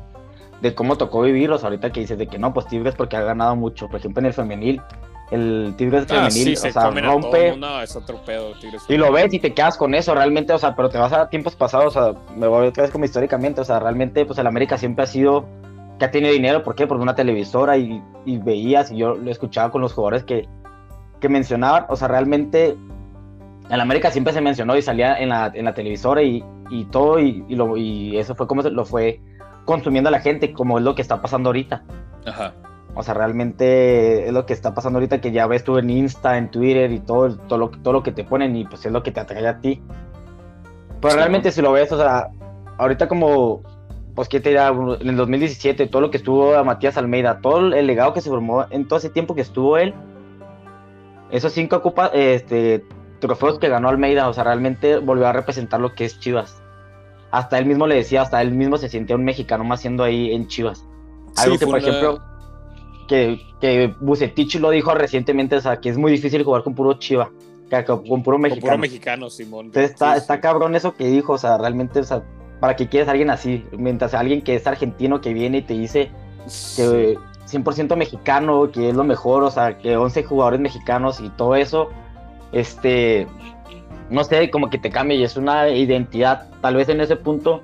cómo 0.75 0.97
tocó 0.97 1.23
vivirlos, 1.23 1.65
ahorita 1.65 1.93
que 1.93 2.01
dices 2.01 2.19
de 2.19 2.27
que 2.27 2.39
no, 2.39 2.53
pues 2.53 2.67
Tigres 2.67 2.95
porque 2.95 3.17
ha 3.17 3.21
ganado 3.21 3.57
mucho, 3.57 3.89
por 3.89 4.01
ejemplo 4.01 4.21
en 4.21 4.27
el 4.27 4.33
femenil, 4.33 4.83
el 5.31 5.75
Tigres 5.77 6.07
ah, 6.11 6.29
femenil, 6.29 6.55
o 6.55 6.57
sea, 6.57 6.91
rompe. 6.91 7.57
No, 7.57 7.81
es 7.83 7.95
otro 7.97 8.23
pedo, 8.25 8.53
Tigres 8.61 8.83
y 8.89 8.97
lo 8.97 9.13
ves 9.13 9.33
y 9.33 9.39
te 9.39 9.53
quedas 9.53 9.77
con 9.77 9.95
eso, 9.95 10.15
realmente, 10.15 10.53
o 10.53 10.59
sea, 10.59 10.75
pero 10.75 10.89
te 10.89 10.99
vas 10.99 11.13
a 11.13 11.29
tiempos 11.29 11.55
pasados, 11.57 11.97
o 11.97 12.13
sea, 12.13 12.21
me 12.37 12.47
voy 12.47 12.69
a 12.69 12.91
como 12.91 13.05
históricamente, 13.05 13.61
o 13.61 13.65
sea, 13.65 13.79
realmente, 13.79 14.25
pues 14.25 14.39
el 14.39 14.47
América 14.47 14.79
siempre 14.79 15.05
ha 15.05 15.07
sido 15.07 15.47
que 15.99 16.05
ha 16.05 16.11
tenido 16.11 16.33
dinero, 16.33 16.63
¿por 16.63 16.75
qué? 16.75 16.87
Por 16.87 16.99
una 16.99 17.15
televisora 17.15 17.77
y, 17.77 18.03
veías, 18.27 18.91
y 18.91 18.99
yo 18.99 19.15
lo 19.15 19.31
escuchaba 19.31 19.71
con 19.71 19.81
los 19.81 19.93
jugadores 19.93 20.25
que, 20.25 20.49
que 21.21 21.29
mencionaban, 21.29 21.87
o 21.89 21.97
sea, 21.97 22.09
realmente 22.09 22.77
en 23.69 23.81
América 23.81 24.11
siempre 24.11 24.33
se 24.33 24.41
mencionó 24.41 24.77
y 24.77 24.83
salía 24.83 25.17
en 25.19 25.31
la, 25.31 25.51
en 25.55 25.65
la 25.65 25.75
televisora 25.75 26.23
y, 26.23 26.45
y 26.71 26.85
todo, 26.85 27.19
y, 27.19 27.43
lo, 27.49 27.77
y 27.77 28.17
eso 28.19 28.35
fue 28.35 28.47
como 28.47 28.63
se 28.63 28.71
lo 28.71 28.85
fue 28.85 29.21
consumiendo 29.67 30.09
a 30.09 30.11
la 30.11 30.21
gente, 30.21 30.55
como 30.55 30.79
es 30.79 30.85
lo 30.85 30.95
que 30.95 31.03
está 31.03 31.21
pasando 31.21 31.51
ahorita. 31.51 31.85
Ajá. 32.25 32.55
O 32.95 33.03
sea, 33.03 33.13
realmente 33.13 34.27
es 34.27 34.33
lo 34.33 34.47
que 34.47 34.55
está 34.55 34.73
pasando 34.73 34.97
ahorita, 34.97 35.21
que 35.21 35.31
ya 35.31 35.47
ves 35.47 35.65
tú 35.65 35.77
en 35.77 35.91
Insta, 35.91 36.39
en 36.39 36.51
Twitter 36.51 36.91
y 36.91 37.01
todo, 37.01 37.37
todo, 37.37 37.59
lo, 37.59 37.69
todo 37.69 37.93
lo 37.93 38.03
que 38.03 38.13
te 38.13 38.25
ponen 38.25 38.57
y 38.57 38.65
pues 38.65 38.87
es 38.87 38.93
lo 38.93 39.03
que 39.03 39.13
te 39.13 39.21
atrae 39.21 39.47
a 39.47 39.61
ti. 39.61 39.83
Pero 41.03 41.15
realmente 41.15 41.53
si 41.53 41.61
lo 41.61 41.73
ves, 41.73 41.93
o 41.93 41.99
sea, 41.99 42.29
ahorita 42.79 43.07
como 43.07 43.63
pues 44.15 44.31
qué 44.31 44.41
te 44.41 44.49
dirá, 44.49 44.69
en 44.69 45.09
el 45.11 45.17
2017, 45.17 45.89
todo 45.89 46.01
lo 46.01 46.11
que 46.11 46.17
estuvo 46.17 46.55
a 46.55 46.65
Matías 46.65 46.97
Almeida, 46.97 47.41
todo 47.43 47.75
el 47.75 47.87
legado 47.87 48.15
que 48.15 48.23
se 48.23 48.31
formó 48.31 48.65
en 48.71 48.89
todo 48.89 48.99
ese 48.99 49.11
tiempo 49.11 49.35
que 49.35 49.43
estuvo 49.43 49.77
él, 49.77 49.93
esos 51.31 51.53
cinco 51.53 51.77
ocupa, 51.77 52.07
este, 52.15 52.83
trofeos 53.21 53.59
que 53.59 53.69
ganó 53.69 53.91
Almeida, 53.91 54.27
o 54.29 54.33
sea, 54.33 54.45
realmente 54.45 54.99
volvió 54.99 55.27
a 55.27 55.35
representar 55.35 55.81
lo 55.81 55.95
que 55.95 56.07
es 56.07 56.19
Chivas. 56.19 56.63
Hasta 57.37 57.59
él 57.59 57.67
mismo 57.67 57.87
le 57.87 57.97
decía, 57.97 58.23
hasta 58.23 58.41
él 58.41 58.53
mismo 58.53 58.79
se 58.79 58.89
sentía 58.89 59.15
un 59.15 59.23
mexicano 59.23 59.63
más 59.63 59.83
siendo 59.83 60.03
ahí 60.03 60.33
en 60.33 60.49
Chivas. 60.49 60.87
Algo 61.37 61.59
que, 61.59 61.67
por 61.67 61.79
ejemplo, 61.79 62.19
que, 63.09 63.39
que 63.61 63.95
Bucetich 64.01 64.59
lo 64.59 64.71
dijo 64.71 64.95
recientemente, 64.95 65.57
o 65.57 65.61
sea, 65.61 65.79
que 65.79 65.91
es 65.91 65.99
muy 65.99 66.11
difícil 66.11 66.43
jugar 66.45 66.63
con 66.63 66.75
puro 66.75 66.95
Chiva, 66.95 67.31
con 67.87 68.23
puro 68.23 68.39
mexicano. 68.39 68.63
Con 68.63 68.71
puro 68.71 68.79
mexicano, 68.79 69.29
Simón. 69.29 69.67
Entonces 69.67 69.91
está, 69.91 70.17
está 70.17 70.41
cabrón 70.41 70.75
eso 70.77 70.95
que 70.95 71.09
dijo, 71.09 71.35
o 71.35 71.39
sea, 71.39 71.59
realmente, 71.59 72.01
o 72.01 72.05
sea, 72.05 72.23
¿para 72.59 72.75
qué 72.75 72.89
quieres 72.89 73.07
a 73.09 73.11
alguien 73.11 73.29
así? 73.29 73.67
Mientras 73.77 74.15
alguien 74.15 74.41
que 74.41 74.55
es 74.55 74.67
argentino 74.67 75.21
que 75.21 75.35
viene 75.35 75.59
y 75.59 75.63
te 75.63 75.75
dice 75.75 76.11
que 76.75 77.19
100% 77.51 77.97
mexicano, 77.97 78.71
que 78.73 78.89
es 78.89 78.97
lo 78.97 79.05
mejor, 79.05 79.43
o 79.43 79.51
sea, 79.51 79.77
que 79.77 79.95
11 79.95 80.25
jugadores 80.25 80.61
mexicanos 80.61 81.21
y 81.21 81.29
todo 81.29 81.55
eso, 81.55 81.91
este, 82.53 83.27
no 84.11 84.25
sé, 84.25 84.51
como 84.51 84.71
que 84.71 84.79
te 84.79 84.91
cambia 84.91 85.17
y 85.17 85.25
es 85.25 85.37
una 85.37 85.69
identidad. 85.69 86.49
Tal 86.61 86.77
vez 86.77 86.89
en 86.89 87.01
ese 87.01 87.17
punto, 87.17 87.61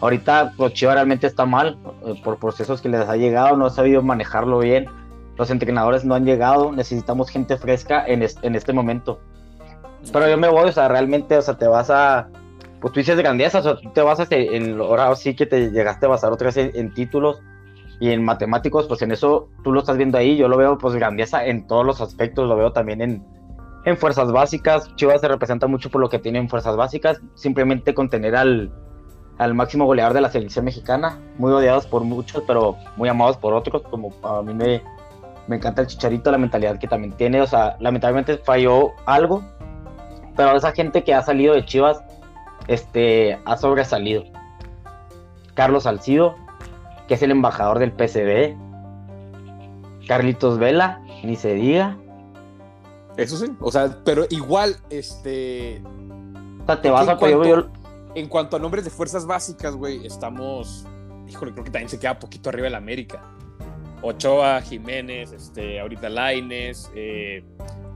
ahorita 0.00 0.52
pues, 0.56 0.72
Chivas 0.74 0.94
realmente 0.94 1.26
está 1.26 1.46
mal 1.46 1.78
eh, 2.04 2.14
por 2.22 2.38
procesos 2.38 2.80
que 2.80 2.88
les 2.88 3.08
ha 3.08 3.16
llegado, 3.16 3.56
no 3.56 3.66
ha 3.66 3.70
sabido 3.70 4.02
manejarlo 4.02 4.58
bien. 4.58 4.86
Los 5.36 5.50
entrenadores 5.50 6.04
no 6.04 6.14
han 6.14 6.24
llegado, 6.24 6.72
necesitamos 6.72 7.28
gente 7.28 7.56
fresca 7.58 8.06
en, 8.06 8.22
este 8.22 8.72
momento. 8.72 9.20
Pero 10.12 10.28
yo 10.28 10.38
me 10.38 10.48
voy, 10.48 10.68
o 10.68 10.72
sea, 10.72 10.88
realmente, 10.88 11.36
o 11.36 11.42
sea, 11.42 11.58
te 11.58 11.66
vas 11.66 11.90
a, 11.90 12.28
pues 12.80 12.94
tú 12.94 13.00
dices 13.00 13.18
grandeza, 13.18 13.58
o 13.58 13.62
sea, 13.62 13.76
tú 13.76 13.90
te 13.90 14.00
vas 14.00 14.18
a, 14.18 14.26
en, 14.30 14.80
ahora 14.80 15.14
sí 15.14 15.34
que 15.34 15.44
te 15.44 15.70
llegaste 15.70 16.06
a 16.06 16.08
basar 16.08 16.32
otra 16.32 16.46
vez 16.46 16.56
en 16.74 16.94
títulos, 16.94 17.42
y 18.00 18.10
en 18.10 18.24
matemáticos, 18.24 18.86
pues 18.86 19.02
en 19.02 19.12
eso 19.12 19.48
tú 19.64 19.72
lo 19.72 19.80
estás 19.80 19.96
viendo 19.96 20.18
ahí, 20.18 20.36
yo 20.36 20.48
lo 20.48 20.56
veo 20.56 20.76
pues 20.78 20.94
grandeza 20.94 21.46
en 21.46 21.66
todos 21.66 21.84
los 21.84 22.00
aspectos, 22.00 22.46
lo 22.48 22.56
veo 22.56 22.72
también 22.72 23.00
en, 23.00 23.24
en 23.86 23.96
fuerzas 23.96 24.32
básicas, 24.32 24.94
Chivas 24.96 25.20
se 25.20 25.28
representa 25.28 25.68
mucho 25.68 25.90
por 25.90 26.00
lo 26.00 26.08
que 26.08 26.18
tiene 26.18 26.40
en 26.40 26.48
fuerzas 26.48 26.76
básicas, 26.76 27.20
simplemente 27.34 27.94
con 27.94 28.10
tener 28.10 28.34
al, 28.34 28.72
al 29.38 29.54
máximo 29.54 29.86
goleador 29.86 30.12
de 30.12 30.20
la 30.20 30.28
selección 30.28 30.64
mexicana, 30.64 31.20
muy 31.38 31.52
odiados 31.52 31.86
por 31.86 32.02
muchos, 32.02 32.42
pero 32.48 32.76
muy 32.96 33.08
amados 33.08 33.36
por 33.36 33.54
otros, 33.54 33.82
como 33.82 34.12
a 34.24 34.42
mí 34.42 34.52
me, 34.52 34.82
me 35.46 35.56
encanta 35.56 35.82
el 35.82 35.86
chicharito, 35.86 36.32
la 36.32 36.38
mentalidad 36.38 36.80
que 36.80 36.88
también 36.88 37.12
tiene, 37.12 37.40
o 37.40 37.46
sea, 37.46 37.76
lamentablemente 37.78 38.38
falló 38.38 38.90
algo, 39.06 39.44
pero 40.34 40.56
esa 40.56 40.72
gente 40.72 41.04
que 41.04 41.14
ha 41.14 41.22
salido 41.22 41.54
de 41.54 41.64
Chivas, 41.64 42.02
este, 42.66 43.38
ha 43.44 43.56
sobresalido. 43.56 44.24
Carlos 45.54 45.84
Salcido, 45.84 46.34
que 47.06 47.14
es 47.14 47.22
el 47.22 47.30
embajador 47.30 47.78
del 47.78 47.92
PCB. 47.92 48.56
Carlitos 50.08 50.58
Vela, 50.58 51.00
ni 51.22 51.36
se 51.36 51.54
diga. 51.54 51.96
Eso 53.16 53.36
sí, 53.36 53.46
o 53.60 53.72
sea, 53.72 53.98
pero 54.04 54.26
igual, 54.30 54.76
este. 54.90 55.82
O 56.62 56.66
sea, 56.66 56.82
te 56.82 56.90
vas 56.90 57.08
a 57.08 57.12
en 57.12 57.18
cuanto, 57.18 57.70
en 58.14 58.28
cuanto 58.28 58.56
a 58.56 58.58
nombres 58.58 58.84
de 58.84 58.90
fuerzas 58.90 59.26
básicas, 59.26 59.74
güey, 59.74 60.06
estamos. 60.06 60.86
Híjole, 61.28 61.52
creo 61.52 61.64
que 61.64 61.70
también 61.70 61.88
se 61.88 61.98
queda 61.98 62.18
poquito 62.18 62.50
arriba 62.50 62.64
del 62.64 62.74
América. 62.74 63.22
Ochoa, 64.02 64.60
Jiménez, 64.60 65.32
este, 65.32 65.80
ahorita 65.80 66.08
Laines, 66.08 66.90
eh, 66.94 67.42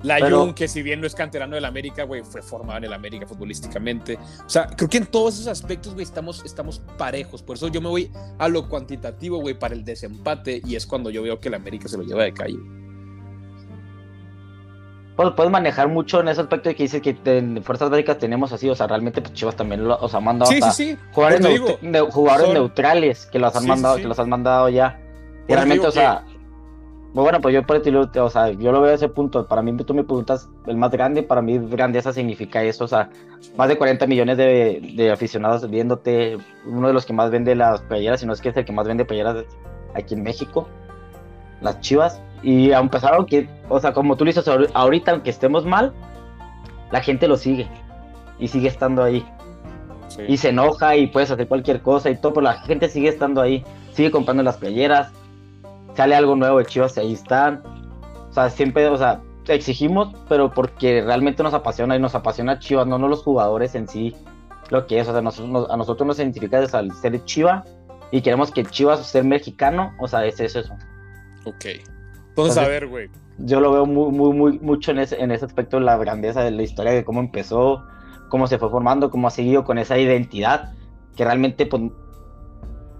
Layun, 0.03 0.55
que 0.55 0.67
si 0.67 0.83
bien 0.83 1.01
no 1.01 1.07
es 1.07 1.15
canterano 1.15 1.55
del 1.55 1.65
América, 1.65 2.05
güey, 2.05 2.23
fue 2.23 2.43
formado 2.43 2.79
en 2.79 2.85
el 2.85 2.93
América 2.93 3.27
futbolísticamente. 3.27 4.19
O 4.45 4.49
sea, 4.49 4.67
creo 4.67 4.89
que 4.89 4.97
en 4.97 5.07
todos 5.07 5.35
esos 5.35 5.49
aspectos, 5.49 5.93
güey, 5.93 6.05
estamos, 6.05 6.43
estamos 6.45 6.81
parejos. 6.97 7.43
Por 7.43 7.57
eso 7.57 7.69
yo 7.69 7.81
me 7.81 7.89
voy 7.89 8.11
a 8.39 8.49
lo 8.49 8.69
cuantitativo, 8.69 9.39
güey, 9.39 9.59
para 9.59 9.75
el 9.75 9.85
desempate. 9.85 10.63
Y 10.65 10.75
es 10.77 10.87
cuando 10.87 11.11
yo 11.11 11.23
veo 11.23 11.39
que 11.39 11.49
el 11.49 11.55
América 11.55 11.87
se 11.89 11.99
lo 11.99 12.03
lleva 12.03 12.25
de 12.25 12.33
calle. 12.33 12.59
Pues 15.21 15.35
puedes 15.35 15.53
manejar 15.53 15.87
mucho 15.89 16.21
en 16.21 16.29
ese 16.29 16.41
aspecto 16.41 16.71
de 16.71 16.75
que 16.75 16.85
dices 16.85 17.03
que 17.03 17.15
en 17.27 17.63
Fuerzas 17.63 17.91
Básicas 17.91 18.17
tenemos 18.17 18.55
así, 18.55 18.71
o 18.71 18.75
sea, 18.75 18.87
realmente 18.87 19.21
pues, 19.21 19.35
Chivas 19.35 19.55
también 19.55 19.87
lo, 19.87 19.95
o 19.97 20.21
mandado 20.23 20.51
sí, 20.51 20.63
sí, 20.63 20.71
sí. 20.73 20.99
jugadores, 21.13 22.55
neutrales 22.55 23.27
que 23.27 23.39
los 23.39 23.55
han 23.55 23.67
mandado, 23.67 23.97
que 23.97 24.05
los 24.05 24.19
han 24.19 24.31
mandado 24.31 24.71
ya. 24.71 24.99
Y 25.47 25.53
realmente, 25.53 25.87
o 25.87 25.91
sea, 25.91 26.25
bueno, 27.13 27.39
pues 27.43 27.55
yo 27.55 27.67
por 27.67 27.77
o 27.77 28.31
sea, 28.31 28.51
yo 28.53 28.73
lo 28.73 28.81
veo 28.81 28.93
a 28.93 28.95
ese 28.95 29.11
punto. 29.11 29.47
Para 29.47 29.61
mí, 29.61 29.77
tú 29.77 29.93
me 29.93 30.05
preguntas 30.05 30.49
el 30.67 30.79
más 30.79 30.91
grande, 30.91 31.23
para 31.23 31.43
mí 31.43 31.59
grandeza 31.59 32.15
significa 32.15 32.63
eso, 32.63 32.85
o 32.85 32.89
sea, 32.89 33.11
más 33.59 33.69
de 33.69 33.77
40 33.77 34.07
millones 34.07 34.39
de, 34.39 35.11
aficionados 35.13 35.69
viéndote, 35.69 36.39
uno 36.65 36.89
de 36.89 36.95
los 36.95 37.05
que 37.05 37.13
más 37.13 37.31
vende 37.31 37.55
las 37.55 37.83
playeras, 37.83 38.21
si 38.21 38.27
no 38.27 38.33
es 38.33 38.41
que 38.41 38.49
es 38.49 38.57
el 38.57 38.65
que 38.65 38.73
más 38.73 38.87
vende 38.87 39.05
playeras 39.05 39.45
aquí 39.95 40.15
en 40.15 40.23
México, 40.23 40.67
las 41.61 41.79
chivas. 41.81 42.23
Y 42.43 42.73
a 42.73 42.79
empezar, 42.79 43.25
que, 43.27 43.49
o 43.69 43.79
sea, 43.79 43.93
como 43.93 44.17
tú 44.17 44.25
dices, 44.25 44.47
ahorita, 44.75 45.13
aunque 45.13 45.31
estemos 45.31 45.65
mal, 45.67 45.93
la 46.91 47.01
gente 47.01 47.29
lo 47.29 47.37
sigue 47.37 47.69
y 48.39 48.49
sigue 48.49 48.69
estando 48.69 49.03
ahí. 49.03 49.25
Y 50.27 50.39
se 50.39 50.49
enoja 50.49 50.97
y 50.97 51.07
puedes 51.07 51.31
hacer 51.31 51.47
cualquier 51.47 51.83
cosa 51.83 52.11
y 52.11 52.17
todo, 52.17 52.35
pero 52.35 52.45
la 52.45 52.55
gente 52.63 52.89
sigue 52.89 53.09
estando 53.09 53.41
ahí, 53.41 53.65
sigue 53.93 54.11
comprando 54.11 54.43
las 54.43 54.57
playeras, 54.57 55.13
sale 55.95 56.15
algo 56.15 56.35
nuevo 56.35 56.59
de 56.59 56.65
Chivas 56.65 56.97
y 56.97 57.01
ahí 57.01 57.13
están. 57.13 57.63
O 58.29 58.33
sea, 58.33 58.51
siempre, 58.51 58.87
o 58.89 58.97
sea, 58.97 59.21
exigimos, 59.47 60.15
pero 60.29 60.51
porque 60.51 61.03
realmente 61.03 61.43
nos 61.43 61.55
apasiona 61.55 61.97
y 61.97 62.01
nos 62.01 62.15
apasiona 62.15 62.59
Chivas, 62.59 62.87
no, 62.87 62.99
no 62.99 63.09
los 63.09 63.23
jugadores 63.23 63.75
en 63.75 63.87
sí, 63.89 64.17
lo 64.71 64.87
que 64.87 64.99
es. 64.99 65.09
O 65.09 65.13
sea, 65.13 65.21
a 65.21 65.77
nosotros 65.77 66.07
nos 66.07 66.19
identifica 66.19 66.59
al 66.73 66.93
ser 66.93 67.25
Chiva 67.25 67.65
y 68.11 68.21
queremos 68.21 68.51
que 68.51 68.65
Chivas 68.65 69.07
ser 69.07 69.25
mexicano, 69.25 69.95
o 70.01 70.09
sea, 70.09 70.27
es 70.27 70.41
eso. 70.41 70.75
Ok. 71.45 71.67
Entonces, 72.43 72.63
a 72.63 72.69
ver, 72.69 72.87
güey. 72.87 73.09
Yo 73.39 73.61
lo 73.61 73.73
veo 73.73 73.87
muy, 73.87 74.11
muy, 74.13 74.33
muy, 74.33 74.59
mucho 74.59 74.91
en 74.91 74.99
ese, 74.99 75.21
en 75.21 75.31
ese 75.31 75.47
aspecto, 75.47 75.81
la 75.81 75.97
grandeza 75.97 76.43
de 76.43 76.51
la 76.51 76.63
historia, 76.63 76.93
de 76.93 77.05
cómo 77.05 77.21
empezó, 77.21 77.85
cómo 78.29 78.47
se 78.47 78.59
fue 78.59 78.69
formando, 78.69 79.11
cómo 79.11 79.29
ha 79.29 79.31
seguido 79.31 79.65
con 79.65 79.79
esa 79.79 79.99
identidad, 79.99 80.73
que 81.17 81.25
realmente, 81.25 81.67
pues, 81.67 81.83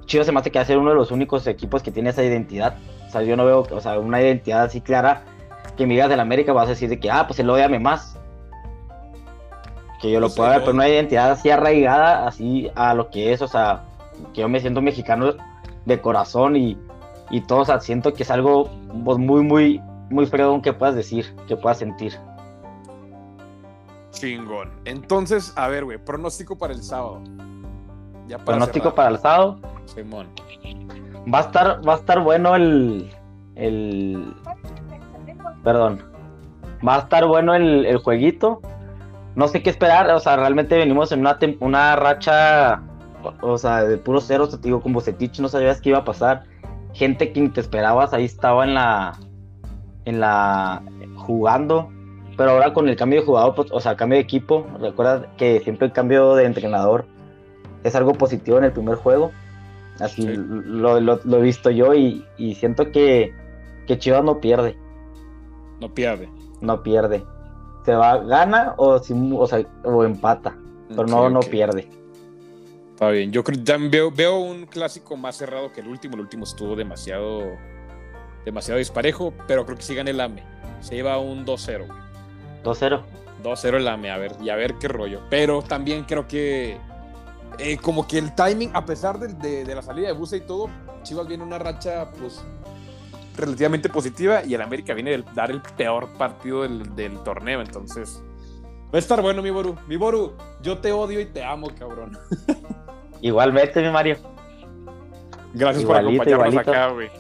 Chivas 0.07 0.27
se 0.27 0.33
me 0.33 0.41
hace 0.41 0.51
que 0.51 0.65
ser 0.65 0.79
uno 0.79 0.91
de 0.91 0.97
los 0.97 1.11
únicos 1.11 1.47
equipos 1.47 1.83
que 1.83 1.93
tiene 1.93 2.11
esa 2.11 2.25
identidad. 2.25 2.77
O 3.07 3.11
sea, 3.11 3.23
yo 3.23 3.37
no 3.37 3.45
veo, 3.45 3.67
o 3.71 3.81
sea, 3.81 3.99
una 3.99 4.21
identidad 4.21 4.63
así 4.65 4.81
clara 4.81 5.23
que 5.77 5.87
me 5.87 5.95
digas 5.95 6.11
del 6.11 6.21
América 6.21 6.53
vas 6.53 6.67
a 6.67 6.71
decir 6.71 6.89
de 6.89 6.99
que, 6.99 7.11
ah, 7.11 7.27
pues 7.27 7.39
él 7.39 7.49
odiame 7.49 7.79
más. 7.79 8.19
Que 10.01 10.11
yo 10.11 10.21
lo 10.21 10.31
pueda 10.31 10.51
ver, 10.51 10.61
pero 10.61 10.73
una 10.73 10.89
identidad 10.89 11.31
así 11.31 11.51
arraigada, 11.51 12.27
así 12.27 12.71
a 12.75 12.95
lo 12.95 13.11
que 13.11 13.33
es, 13.33 13.41
o 13.43 13.49
sea, 13.49 13.85
que 14.35 14.41
yo 14.41 14.49
me 14.49 14.61
siento 14.61 14.83
mexicano 14.83 15.35
de 15.85 16.01
corazón 16.01 16.57
y, 16.57 16.79
y 17.31 17.43
todo, 17.43 17.61
o 17.61 17.65
sea, 17.65 17.81
siento 17.81 18.13
que 18.13 18.23
es 18.23 18.31
algo 18.31 18.71
pues, 19.05 19.19
muy, 19.19 19.43
muy, 19.43 19.81
muy 20.11 20.27
fregón 20.27 20.63
que 20.63 20.73
puedas 20.73 20.95
decir, 20.95 21.35
que 21.47 21.57
puedas 21.57 21.79
sentir. 21.79 22.13
Chingón. 24.11 24.71
Entonces, 24.85 25.53
a 25.57 25.69
ver, 25.69 25.85
güey, 25.85 25.99
pronóstico 25.99 26.59
para 26.59 26.75
el 26.75 26.83
sábado. 26.83 27.23
pronóstico 28.45 28.95
para 28.95 29.11
el 29.11 29.19
sábado. 29.19 29.61
Simón. 29.87 30.29
Va 31.33 31.39
a 31.39 31.43
estar, 31.43 31.87
va 31.87 31.95
a 31.95 31.97
estar 31.97 32.21
bueno 32.23 32.55
el, 32.55 33.11
el. 33.55 34.35
Perdón. 35.63 36.03
Va 36.87 36.97
a 36.97 36.99
estar 37.01 37.27
bueno 37.27 37.55
el, 37.55 37.85
el 37.85 37.99
jueguito. 37.99 38.61
No 39.37 39.49
sé 39.49 39.63
qué 39.63 39.71
esperar. 39.71 40.11
O 40.11 40.21
sea, 40.21 40.37
realmente 40.37 40.77
venimos 40.77 41.13
en 41.13 41.21
una, 41.21 41.39
una 41.61 41.97
racha. 41.97 42.83
O 43.43 43.59
sea, 43.59 43.85
de 43.85 43.99
puros 43.99 44.27
ceros. 44.27 44.51
Te 44.51 44.69
digo, 44.69 44.81
con 44.81 44.93
Bocetich 44.93 45.41
no 45.41 45.49
sabías 45.49 45.81
qué 45.81 45.91
iba 45.91 45.99
a 45.99 46.05
pasar. 46.05 46.45
Gente 46.93 47.33
que 47.33 47.41
ni 47.41 47.49
te 47.49 47.61
esperabas 47.61 48.13
ahí 48.13 48.25
estaba 48.25 48.65
en 48.65 48.75
la. 48.75 49.19
En 50.05 50.21
la. 50.21 50.83
jugando. 51.17 51.91
Pero 52.37 52.53
ahora 52.53 52.73
con 52.73 52.89
el 52.89 52.97
cambio 52.97 53.21
de 53.21 53.27
jugador, 53.27 53.55
pues, 53.55 53.69
o 53.71 53.81
sea, 53.81 53.97
cambio 53.97 54.17
de 54.17 54.23
equipo. 54.23 54.67
Recuerda 54.81 55.29
que 55.37 55.61
siempre 55.61 55.87
el 55.87 55.93
cambio 55.93 56.35
de 56.35 56.45
entrenador 56.45 57.05
es 57.85 57.95
algo 57.95 58.15
positivo 58.15 58.59
en 58.59 58.65
el 58.65 58.73
primer 58.73 58.97
juego. 58.97 59.31
Así 60.01 60.27
lo, 60.27 60.97
he 60.97 61.43
visto 61.43 61.71
yo 61.71 61.93
y, 61.95 62.25
siento 62.55 62.91
que, 62.91 63.35
que, 63.87 63.99
Chivas 63.99 64.25
no 64.25 64.41
pierde. 64.41 64.77
No 65.81 65.93
pierde. 65.93 66.31
No 66.63 66.83
pierde. 66.83 67.23
Se 67.85 67.95
va, 67.95 68.19
gana 68.19 68.75
o, 68.79 68.99
si, 68.99 69.15
o, 69.15 69.47
sea, 69.47 69.63
o 69.85 70.05
empata, 70.05 70.57
pero 70.89 71.07
no, 71.07 71.29
no 71.29 71.41
pierde. 71.41 71.89
Está 73.01 73.13
bien, 73.13 73.33
yo 73.33 73.43
creo, 73.43 73.89
veo, 73.89 74.11
veo 74.11 74.39
un 74.41 74.67
clásico 74.67 75.17
más 75.17 75.35
cerrado 75.35 75.73
que 75.73 75.81
el 75.81 75.89
último. 75.89 76.17
El 76.17 76.21
último 76.21 76.45
estuvo 76.45 76.77
demasiado, 76.77 77.57
demasiado 78.45 78.77
disparejo, 78.77 79.33
pero 79.49 79.65
creo 79.65 79.79
que 79.79 79.83
sí 79.83 79.95
gana 79.95 80.11
el 80.11 80.21
AME. 80.21 80.45
Se 80.81 80.97
lleva 80.97 81.17
un 81.17 81.47
2-0. 81.47 81.87
2-0. 82.63 83.03
2-0 83.43 83.77
el 83.79 83.89
AME, 83.89 84.11
a 84.11 84.19
ver, 84.19 84.33
y 84.43 84.51
a 84.51 84.57
ver 84.57 84.75
qué 84.75 84.89
rollo. 84.89 85.23
Pero 85.31 85.63
también 85.63 86.05
creo 86.05 86.29
que 86.29 86.77
eh, 87.59 87.79
como 87.79 88.07
que 88.07 88.19
el 88.19 88.35
timing, 88.35 88.73
a 88.75 88.85
pesar 88.85 89.19
de, 89.19 89.65
la 89.75 89.81
salida 89.81 90.09
de 90.09 90.13
Busa 90.13 90.37
y 90.37 90.43
todo, 90.43 90.69
Chivas 91.03 91.27
viene 91.27 91.43
una 91.43 91.59
racha, 91.59 92.11
pues, 92.21 92.45
relativamente 93.35 93.89
positiva 93.89 94.45
y 94.45 94.53
el 94.53 94.61
América 94.61 94.93
viene 94.93 95.15
a 95.15 95.33
dar 95.33 95.51
el 95.51 95.63
peor 95.63 96.07
partido 96.19 96.65
del, 96.65 97.19
torneo. 97.25 97.63
Entonces, 97.63 98.23
va 98.93 98.97
a 98.97 98.99
estar 98.99 99.23
bueno, 99.23 99.41
mi 99.41 99.49
Boru. 99.49 99.75
Mi 99.89 99.97
Boru, 99.97 100.35
yo 100.61 100.77
te 100.77 100.93
odio 100.93 101.19
y 101.19 101.25
te 101.25 101.43
amo, 101.43 101.69
cabrón. 101.79 102.19
Igualmente, 103.21 103.83
mi 103.83 103.91
Mario. 103.91 104.17
Gracias 105.55 105.85
por 105.85 105.97
acompañarnos 105.97 106.57
acá, 106.57 106.89
güey. 106.89 107.11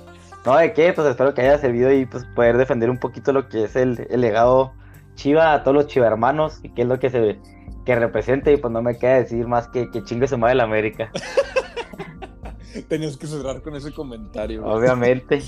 No, 0.44 0.56
¿de 0.56 0.72
qué? 0.72 0.92
Pues 0.92 1.06
espero 1.06 1.34
que 1.34 1.42
haya 1.42 1.58
servido 1.58 1.92
y 1.92 2.06
pues 2.06 2.24
poder 2.34 2.56
defender 2.56 2.88
un 2.88 2.98
poquito 2.98 3.32
lo 3.32 3.48
que 3.48 3.64
es 3.64 3.76
el, 3.76 4.06
el 4.08 4.20
legado 4.22 4.72
Chiva 5.14 5.52
a 5.52 5.62
todos 5.62 5.74
los 5.74 5.86
Chiva 5.86 6.06
hermanos 6.06 6.60
y 6.62 6.70
qué 6.70 6.82
es 6.82 6.88
lo 6.88 6.98
que 6.98 7.10
se 7.10 7.38
que 7.84 7.94
represente 7.96 8.52
y 8.52 8.56
pues 8.56 8.72
no 8.72 8.82
me 8.82 8.98
queda 8.98 9.14
decir 9.14 9.46
más 9.46 9.68
que, 9.68 9.90
que 9.90 10.02
chingue 10.04 10.28
se 10.28 10.36
mueve 10.36 10.54
la 10.54 10.64
América. 10.64 11.10
Tenías 12.88 13.16
que 13.16 13.26
cerrar 13.26 13.62
con 13.62 13.74
ese 13.74 13.92
comentario. 13.92 14.64
Obviamente. 14.64 15.42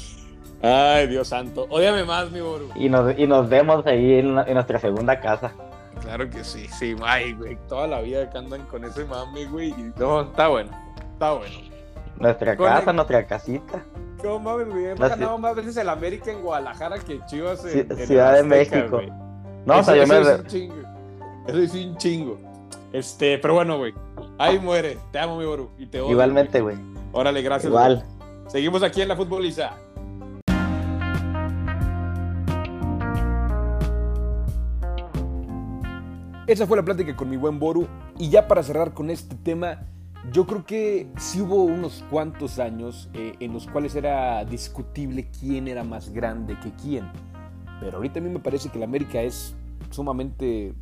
Ay, 0.63 1.07
Dios 1.09 1.29
santo. 1.29 1.67
Ódiame 1.71 2.05
más, 2.05 2.31
mi 2.31 2.41
Boru. 2.41 2.69
Y 2.75 2.89
nos, 2.89 3.19
y 3.19 3.27
nos 3.27 3.49
vemos 3.49 3.87
ahí 3.87 4.15
en, 4.15 4.35
nuestra 4.35 4.79
segunda 4.79 5.21
casa. 5.21 5.53
Claro 6.03 6.29
que 6.29 6.45
sí, 6.45 6.69
sí, 6.69 6.95
ay, 7.03 7.33
güey, 7.35 7.57
toda 7.69 7.87
la 7.87 8.01
vida 8.01 8.29
que 8.31 8.39
andan 8.39 8.63
con 8.67 8.85
ese 8.85 9.05
mami, 9.05 9.45
güey, 9.47 9.71
y 9.71 9.93
no, 9.97 10.23
está 10.23 10.49
bueno, 10.49 10.71
está 11.13 11.33
bueno. 11.33 11.73
Nuestra 12.19 12.57
casa, 12.57 12.93
nuestra 12.93 13.27
casita. 13.27 13.85
¿Cómo 14.23 14.39
mames, 14.39 14.69
güey? 14.69 14.87
Hemos 14.87 15.09
ganado 15.09 15.39
más 15.39 15.57
veces 15.57 15.77
el 15.77 15.89
América 15.89 16.31
en 16.31 16.43
Guadalajara 16.43 16.99
que 16.99 17.21
Chivas 17.27 17.65
en, 17.65 17.97
Ciudad 18.07 18.35
de 18.35 18.43
México. 18.45 19.01
No, 19.67 19.79
o 19.79 19.83
sea, 19.83 19.97
yo 19.97 20.07
me... 20.07 20.21
Eso 20.21 20.31
es 20.31 20.41
un 20.41 20.47
chingo. 20.47 20.75
Eso 21.49 21.59
es 21.59 21.75
un 21.75 21.97
chingo. 21.97 22.39
Este, 22.93 23.39
pero 23.39 23.55
bueno, 23.55 23.79
güey. 23.79 23.95
Ahí 24.39 24.59
muere. 24.59 24.99
Te 25.11 25.19
amo, 25.19 25.39
mi 25.39 25.45
Boru. 25.45 25.71
Y 25.79 25.87
te 25.87 26.01
odio. 26.01 26.13
Igualmente, 26.13 26.61
güey. 26.61 26.77
Órale, 27.13 27.43
gracias. 27.43 27.69
Igual. 27.69 28.05
Seguimos 28.49 28.83
aquí 28.83 29.03
en 29.03 29.09
la 29.09 29.17
futboliza. 29.17 29.73
Esa 36.45 36.67
fue 36.67 36.77
la 36.77 36.85
plática 36.85 37.15
con 37.15 37.31
mi 37.31 37.37
buen 37.37 37.61
Boru. 37.61 37.87
Y 38.19 38.29
ya 38.29 38.49
para 38.49 38.65
cerrar 38.65 38.95
con 38.95 39.11
este 39.11 39.37
tema, 39.37 39.87
yo 40.33 40.45
creo 40.45 40.67
que 40.67 41.07
sí 41.17 41.41
hubo 41.41 41.63
unos 41.63 42.05
cuantos 42.11 42.59
años 42.59 43.09
eh, 43.15 43.35
en 43.39 43.53
los 43.53 43.69
cuales 43.69 43.95
era 43.95 44.45
discutible 44.45 45.31
quién 45.39 45.69
era 45.69 45.85
más 45.85 46.11
grande 46.11 46.59
que 46.61 46.73
quién. 46.73 47.09
Pero 47.79 47.99
ahorita 47.99 48.19
a 48.19 48.23
mí 48.23 48.29
me 48.29 48.41
parece 48.41 48.71
que 48.71 48.81
la 48.81 48.87
América 48.87 49.23
es 49.23 49.55
sumamente, 49.91 50.75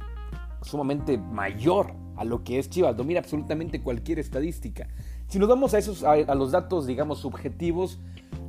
sumamente 0.63 1.19
mayor 1.19 1.93
a 2.17 2.25
lo 2.25 2.43
que 2.43 2.59
es 2.59 2.71
Chivas. 2.71 2.97
Domina 2.97 3.21
absolutamente 3.21 3.83
cualquier 3.83 4.19
estadística. 4.19 4.89
Si 5.29 5.39
nos 5.39 5.49
vamos 5.49 5.75
a, 5.75 5.79
esos, 5.79 6.05
a, 6.05 6.35
los 6.35 6.53
datos, 6.53 6.87
digamos, 6.87 7.19
subjetivos, 7.19 8.01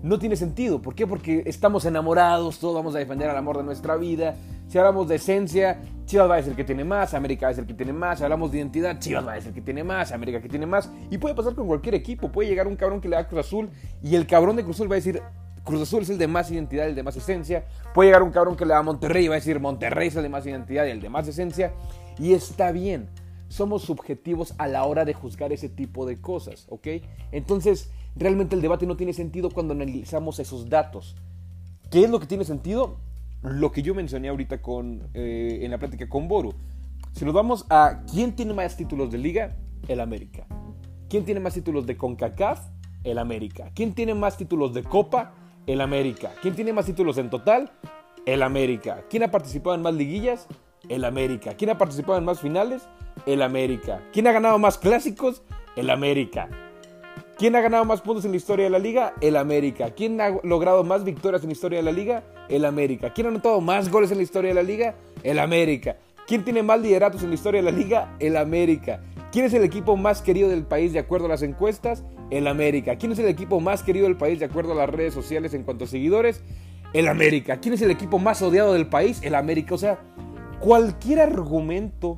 no 0.01 0.17
tiene 0.17 0.37
sentido. 0.37 0.81
¿Por 0.81 0.95
qué? 0.95 1.05
Porque 1.05 1.43
estamos 1.45 1.83
enamorados, 1.83 2.59
todos 2.59 2.73
vamos 2.73 2.95
a 2.95 2.99
defender 2.99 3.29
al 3.29 3.37
amor 3.37 3.57
de 3.57 3.63
nuestra 3.63 3.97
vida. 3.97 4.35
Si 4.71 4.77
hablamos 4.77 5.09
de 5.09 5.15
esencia, 5.15 5.81
Chivas 6.05 6.29
va 6.29 6.35
a 6.35 6.39
el 6.39 6.55
que 6.55 6.63
tiene 6.63 6.85
más, 6.85 7.13
América 7.13 7.47
va 7.47 7.51
a 7.51 7.59
el 7.59 7.67
que 7.67 7.73
tiene 7.73 7.91
más. 7.91 8.19
Si 8.19 8.23
hablamos 8.23 8.53
de 8.53 8.59
identidad, 8.59 8.97
Chivas 8.99 9.27
va 9.27 9.33
a 9.33 9.37
el 9.37 9.51
que 9.51 9.59
tiene 9.59 9.83
más, 9.83 10.13
América 10.13 10.41
que 10.41 10.47
tiene 10.47 10.65
más. 10.65 10.89
Y 11.09 11.17
puede 11.17 11.35
pasar 11.35 11.55
con 11.55 11.67
cualquier 11.67 11.93
equipo. 11.93 12.31
Puede 12.31 12.47
llegar 12.47 12.67
un 12.67 12.77
cabrón 12.77 13.01
que 13.01 13.09
le 13.09 13.17
da 13.17 13.27
Cruz 13.27 13.45
Azul 13.45 13.69
y 14.01 14.15
el 14.15 14.25
cabrón 14.25 14.55
de 14.55 14.63
Cruz 14.63 14.77
Azul 14.77 14.89
va 14.89 14.93
a 14.93 14.99
decir, 14.99 15.21
Cruz 15.65 15.81
Azul 15.81 16.03
es 16.03 16.09
el 16.09 16.17
de 16.17 16.27
más 16.27 16.49
identidad, 16.51 16.87
el 16.87 16.95
de 16.95 17.03
más 17.03 17.17
esencia. 17.17 17.65
Puede 17.93 18.07
llegar 18.07 18.23
un 18.23 18.31
cabrón 18.31 18.55
que 18.55 18.65
le 18.65 18.73
da 18.73 18.81
Monterrey 18.81 19.25
y 19.25 19.27
va 19.27 19.33
a 19.33 19.39
decir, 19.39 19.59
Monterrey 19.59 20.07
es 20.07 20.15
el 20.15 20.23
de 20.23 20.29
más 20.29 20.45
identidad 20.45 20.85
y 20.85 20.91
el 20.91 21.01
de 21.01 21.09
más 21.09 21.27
esencia. 21.27 21.73
Y 22.17 22.31
está 22.31 22.71
bien 22.71 23.09
somos 23.49 23.81
subjetivos 23.81 24.53
a 24.57 24.69
la 24.69 24.85
hora 24.85 25.03
de 25.03 25.13
juzgar 25.13 25.51
ese 25.51 25.67
tipo 25.67 26.05
de 26.05 26.21
cosas, 26.21 26.65
¿ok? 26.69 26.87
Entonces, 27.33 27.91
realmente 28.15 28.55
el 28.55 28.61
debate 28.61 28.85
no 28.85 28.95
tiene 28.95 29.11
sentido 29.11 29.49
cuando 29.49 29.73
analizamos 29.73 30.39
esos 30.39 30.69
datos. 30.69 31.17
¿Qué 31.89 32.05
es 32.05 32.09
lo 32.09 32.21
que 32.21 32.27
tiene 32.27 32.45
sentido? 32.45 33.10
Lo 33.43 33.71
que 33.71 33.81
yo 33.81 33.95
mencioné 33.95 34.29
ahorita 34.29 34.61
con, 34.61 35.09
eh, 35.13 35.59
en 35.63 35.71
la 35.71 35.79
plática 35.79 36.07
con 36.07 36.27
Boru. 36.27 36.53
Si 37.13 37.25
nos 37.25 37.33
vamos 37.33 37.65
a 37.69 38.03
quién 38.11 38.35
tiene 38.35 38.53
más 38.53 38.77
títulos 38.77 39.11
de 39.11 39.17
liga, 39.17 39.57
el 39.87 39.99
América. 39.99 40.45
¿Quién 41.09 41.25
tiene 41.25 41.39
más 41.39 41.53
títulos 41.53 41.85
de 41.85 41.97
CONCACAF? 41.97 42.61
El 43.03 43.17
América. 43.17 43.71
¿Quién 43.73 43.93
tiene 43.93 44.13
más 44.13 44.37
títulos 44.37 44.73
de 44.73 44.83
Copa? 44.83 45.33
El 45.65 45.81
América. 45.81 46.33
¿Quién 46.41 46.55
tiene 46.55 46.71
más 46.71 46.85
títulos 46.85 47.17
en 47.17 47.29
total? 47.29 47.71
El 48.25 48.43
América. 48.43 49.03
¿Quién 49.09 49.23
ha 49.23 49.31
participado 49.31 49.75
en 49.75 49.81
más 49.81 49.95
liguillas? 49.95 50.47
El 50.87 51.03
América. 51.03 51.55
¿Quién 51.57 51.71
ha 51.71 51.77
participado 51.77 52.19
en 52.19 52.25
más 52.25 52.39
finales? 52.39 52.87
El 53.25 53.41
América. 53.41 54.01
¿Quién 54.13 54.27
ha 54.27 54.31
ganado 54.31 54.59
más 54.59 54.77
clásicos? 54.77 55.41
El 55.75 55.89
América. 55.89 56.47
¿Quién 57.37 57.55
ha 57.55 57.61
ganado 57.61 57.85
más 57.85 58.01
puntos 58.01 58.23
en 58.23 58.31
la 58.31 58.37
historia 58.37 58.65
de 58.65 58.69
la 58.69 58.79
liga? 58.79 59.15
El 59.19 59.35
América. 59.35 59.89
¿Quién 59.89 60.21
ha 60.21 60.29
logrado 60.43 60.83
más 60.83 61.03
victorias 61.03 61.41
en 61.41 61.49
la 61.49 61.53
historia 61.53 61.79
de 61.79 61.83
la 61.83 61.91
liga? 61.91 62.23
El 62.51 62.65
América. 62.65 63.11
¿Quién 63.13 63.27
ha 63.27 63.29
anotado 63.29 63.61
más 63.61 63.89
goles 63.89 64.11
en 64.11 64.17
la 64.17 64.23
historia 64.23 64.49
de 64.49 64.55
la 64.55 64.63
liga? 64.63 64.95
El 65.23 65.39
América. 65.39 65.97
¿Quién 66.27 66.43
tiene 66.43 66.63
más 66.63 66.79
lideratos 66.79 67.23
en 67.23 67.29
la 67.29 67.35
historia 67.35 67.61
de 67.61 67.71
la 67.71 67.77
liga? 67.77 68.15
El 68.19 68.37
América. 68.37 69.01
¿Quién 69.31 69.45
es 69.45 69.53
el 69.53 69.63
equipo 69.63 69.97
más 69.97 70.21
querido 70.21 70.49
del 70.49 70.63
país 70.63 70.93
de 70.93 70.99
acuerdo 70.99 71.25
a 71.25 71.29
las 71.29 71.41
encuestas? 71.41 72.03
El 72.29 72.47
América. 72.47 72.97
¿Quién 72.97 73.13
es 73.13 73.19
el 73.19 73.27
equipo 73.27 73.59
más 73.59 73.83
querido 73.83 74.07
del 74.07 74.17
país 74.17 74.39
de 74.39 74.45
acuerdo 74.45 74.73
a 74.73 74.75
las 74.75 74.89
redes 74.89 75.13
sociales 75.13 75.53
en 75.53 75.63
cuanto 75.63 75.85
a 75.85 75.87
seguidores? 75.87 76.43
El 76.93 77.07
América. 77.07 77.57
¿Quién 77.59 77.73
es 77.73 77.81
el 77.81 77.91
equipo 77.91 78.19
más 78.19 78.41
odiado 78.41 78.73
del 78.73 78.87
país? 78.87 79.19
El 79.23 79.35
América. 79.35 79.73
O 79.73 79.77
sea, 79.77 79.99
cualquier 80.59 81.21
argumento 81.21 82.17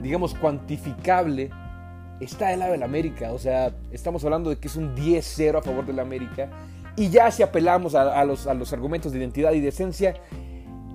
digamos, 0.00 0.34
cuantificable, 0.34 1.50
está 2.20 2.48
del 2.48 2.60
lado 2.60 2.72
del 2.72 2.82
América. 2.82 3.32
O 3.32 3.38
sea, 3.38 3.72
estamos 3.90 4.24
hablando 4.24 4.50
de 4.50 4.56
que 4.56 4.68
es 4.68 4.76
un 4.76 4.94
10-0 4.94 5.58
a 5.58 5.62
favor 5.62 5.86
del 5.86 5.98
América. 5.98 6.50
Y 6.96 7.10
ya 7.10 7.30
si 7.30 7.42
apelamos 7.42 7.94
a, 7.94 8.24
los, 8.24 8.46
a, 8.46 8.54
los, 8.54 8.72
argumentos 8.72 9.12
de 9.12 9.18
identidad 9.18 9.52
y 9.52 9.60
de 9.60 9.68
esencia, 9.68 10.14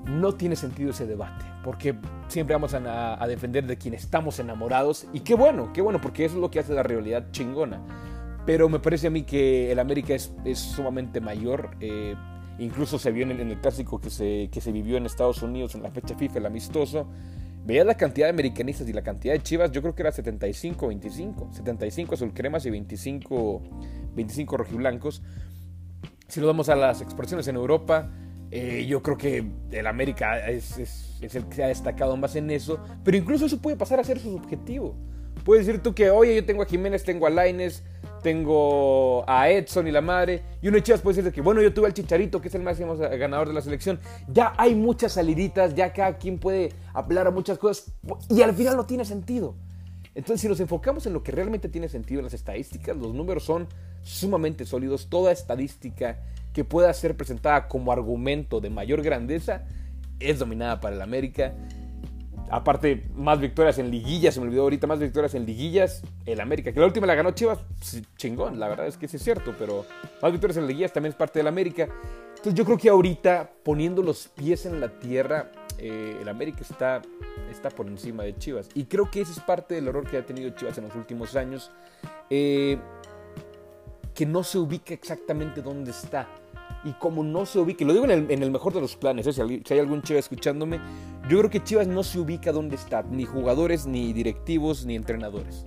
no 0.05 0.33
tiene 0.33 0.55
sentido 0.55 0.91
ese 0.91 1.05
debate. 1.05 1.45
Porque 1.63 1.95
siempre 2.27 2.55
vamos 2.55 2.73
a, 2.73 3.27
defender 3.27 3.67
de 3.67 3.77
quien 3.77 3.93
estamos 3.93 4.39
enamorados. 4.39 5.07
Y 5.13 5.19
qué 5.19 5.35
bueno, 5.35 5.71
qué 5.73 5.81
bueno, 5.81 6.01
porque 6.01 6.25
eso 6.25 6.35
es 6.35 6.41
lo 6.41 6.49
que 6.49 6.59
hace 6.59 6.73
la 6.73 6.83
realidad 6.83 7.27
chingona. 7.31 7.79
Pero 8.45 8.67
me 8.67 8.79
parece 8.79 9.07
a 9.07 9.09
mí 9.11 9.23
que 9.23 9.71
el 9.71 9.77
América 9.77 10.15
es, 10.15 10.33
es 10.43 10.57
sumamente 10.57 11.21
mayor. 11.21 11.69
Eh, 11.79 12.15
incluso 12.57 12.97
se 12.97 13.11
vio 13.11 13.23
en 13.23 13.31
el, 13.31 13.39
en 13.41 13.51
el 13.51 13.61
clásico 13.61 14.01
que 14.01 14.09
se, 14.09 14.49
que 14.51 14.59
se 14.59 14.71
vivió 14.71 14.97
en 14.97 15.05
Estados 15.05 15.43
Unidos 15.43 15.75
en 15.75 15.83
la 15.83 15.91
fecha 15.91 16.15
FIFA, 16.15 16.39
el 16.39 16.45
amistoso 16.47 17.07
Veías 17.63 17.85
la 17.85 17.95
cantidad 17.95 18.25
de 18.25 18.31
americanistas 18.31 18.89
y 18.89 18.93
la 18.93 19.03
cantidad 19.03 19.33
de 19.35 19.41
chivas, 19.41 19.71
yo 19.71 19.81
creo 19.81 19.93
que 19.93 20.01
era 20.01 20.11
75-25. 20.11 21.53
75 21.53 22.15
azulcremas 22.15 22.65
y 22.65 22.71
25, 22.71 23.61
25 24.15 24.57
rojiblancos. 24.57 25.21
Si 26.31 26.39
nos 26.39 26.47
vamos 26.47 26.69
a 26.69 26.77
las 26.77 27.01
expresiones 27.01 27.45
en 27.49 27.57
Europa, 27.57 28.09
eh, 28.51 28.85
yo 28.87 29.03
creo 29.03 29.17
que 29.17 29.45
el 29.69 29.85
América 29.85 30.49
es, 30.49 30.77
es, 30.77 31.35
el 31.35 31.45
que 31.45 31.55
se 31.57 31.63
ha 31.65 31.67
destacado 31.67 32.15
más 32.15 32.37
en 32.37 32.49
eso. 32.51 32.79
Pero 33.03 33.17
incluso 33.17 33.47
eso 33.47 33.61
puede 33.61 33.75
pasar 33.75 33.99
a 33.99 34.03
ser 34.05 34.17
su 34.17 34.33
objetivo. 34.37 34.95
Puedes 35.43 35.65
decir 35.65 35.83
tú 35.83 35.93
que, 35.93 36.09
oye, 36.09 36.33
yo 36.35 36.45
tengo 36.45 36.63
a 36.63 36.65
Jiménez, 36.65 37.03
tengo 37.03 37.27
a 37.27 37.29
Laines, 37.29 37.83
tengo 38.23 39.29
a 39.29 39.49
Edson 39.49 39.89
y 39.89 39.91
la 39.91 39.99
madre. 39.99 40.41
Y 40.61 40.69
uno 40.69 40.77
de 40.77 40.83
Chivas 40.83 41.01
puede 41.01 41.17
decir 41.17 41.33
que, 41.33 41.41
bueno, 41.41 41.61
yo 41.61 41.73
tuve 41.73 41.87
al 41.87 41.93
Chicharito, 41.93 42.39
que 42.39 42.47
es 42.47 42.55
el 42.55 42.63
máximo 42.63 42.95
ganador 42.95 43.49
de 43.49 43.53
la 43.53 43.61
selección. 43.61 43.99
Ya 44.29 44.53
hay 44.55 44.73
muchas 44.73 45.11
saliditas, 45.11 45.75
ya 45.75 45.91
cada 45.91 46.17
quien 46.17 46.39
puede 46.39 46.71
hablar 46.93 47.27
a 47.27 47.31
muchas 47.31 47.57
cosas. 47.57 47.93
Y 48.29 48.41
al 48.41 48.53
final 48.53 48.77
no 48.77 48.85
tiene 48.85 49.03
sentido. 49.03 49.53
Entonces, 50.15 50.39
si 50.39 50.47
nos 50.47 50.61
enfocamos 50.61 51.05
en 51.05 51.11
lo 51.11 51.23
que 51.23 51.33
realmente 51.33 51.67
tiene 51.67 51.89
sentido 51.89 52.21
en 52.21 52.23
las 52.23 52.33
estadísticas, 52.33 52.95
los 52.95 53.13
números 53.13 53.43
son 53.43 53.67
sumamente 54.03 54.65
sólidos. 54.65 55.07
Toda 55.09 55.31
estadística 55.31 56.19
que 56.53 56.63
pueda 56.63 56.93
ser 56.93 57.15
presentada 57.15 57.67
como 57.67 57.91
argumento 57.91 58.59
de 58.59 58.69
mayor 58.69 59.01
grandeza 59.01 59.63
es 60.19 60.39
dominada 60.39 60.79
para 60.79 60.95
el 60.95 61.01
América. 61.01 61.53
Aparte, 62.49 63.07
más 63.15 63.39
victorias 63.39 63.77
en 63.77 63.89
liguillas, 63.89 64.33
se 64.33 64.41
me 64.41 64.47
olvidó 64.47 64.63
ahorita, 64.63 64.85
más 64.85 64.99
victorias 64.99 65.33
en 65.35 65.45
liguillas. 65.45 66.03
El 66.25 66.41
América, 66.41 66.73
que 66.73 66.81
la 66.81 66.85
última 66.85 67.07
la 67.07 67.15
ganó 67.15 67.31
Chivas, 67.31 67.59
chingón, 68.17 68.59
la 68.59 68.67
verdad 68.67 68.87
es 68.87 68.97
que 68.97 69.07
sí 69.07 69.15
es 69.15 69.23
cierto, 69.23 69.55
pero 69.57 69.85
más 70.21 70.31
victorias 70.33 70.57
en 70.57 70.67
liguillas 70.67 70.91
también 70.91 71.11
es 71.11 71.17
parte 71.17 71.39
del 71.39 71.47
América. 71.47 71.87
Entonces 72.29 72.53
yo 72.53 72.65
creo 72.65 72.77
que 72.77 72.89
ahorita, 72.89 73.49
poniendo 73.63 74.03
los 74.03 74.27
pies 74.27 74.65
en 74.65 74.81
la 74.81 74.89
tierra, 74.99 75.49
eh, 75.77 76.17
el 76.21 76.27
América 76.27 76.59
está, 76.69 77.01
está 77.49 77.69
por 77.69 77.87
encima 77.87 78.23
de 78.23 78.35
Chivas. 78.35 78.67
Y 78.73 78.83
creo 78.83 79.09
que 79.09 79.21
ese 79.21 79.31
es 79.31 79.39
parte 79.39 79.75
del 79.75 79.87
error 79.87 80.05
que 80.05 80.17
ha 80.17 80.25
tenido 80.25 80.49
Chivas 80.49 80.77
en 80.77 80.85
los 80.85 80.95
últimos 80.95 81.37
años. 81.37 81.71
Eh, 82.29 82.77
que 84.13 84.25
no 84.25 84.43
se 84.43 84.57
ubica 84.57 84.93
exactamente 84.93 85.61
dónde 85.61 85.91
está 85.91 86.27
y 86.83 86.93
como 86.93 87.23
no 87.23 87.45
se 87.45 87.59
ubica, 87.59 87.85
lo 87.85 87.93
digo 87.93 88.05
en 88.05 88.43
el, 88.43 88.51
mejor 88.51 88.73
de 88.73 88.81
los 88.81 88.95
planes, 88.95 89.27
¿eh? 89.27 89.33
si, 89.33 89.41
hay, 89.73 89.79
algún 89.79 90.01
Chivas 90.01 90.25
escuchándome, 90.25 90.79
yo 91.29 91.37
creo 91.39 91.49
que 91.49 91.63
Chivas 91.63 91.87
no 91.87 92.03
se 92.03 92.19
ubica 92.19 92.51
donde 92.51 92.75
está, 92.75 93.03
ni 93.03 93.25
jugadores, 93.25 93.85
ni 93.85 94.13
directivos, 94.13 94.85
ni 94.85 94.95
entrenadores. 94.95 95.65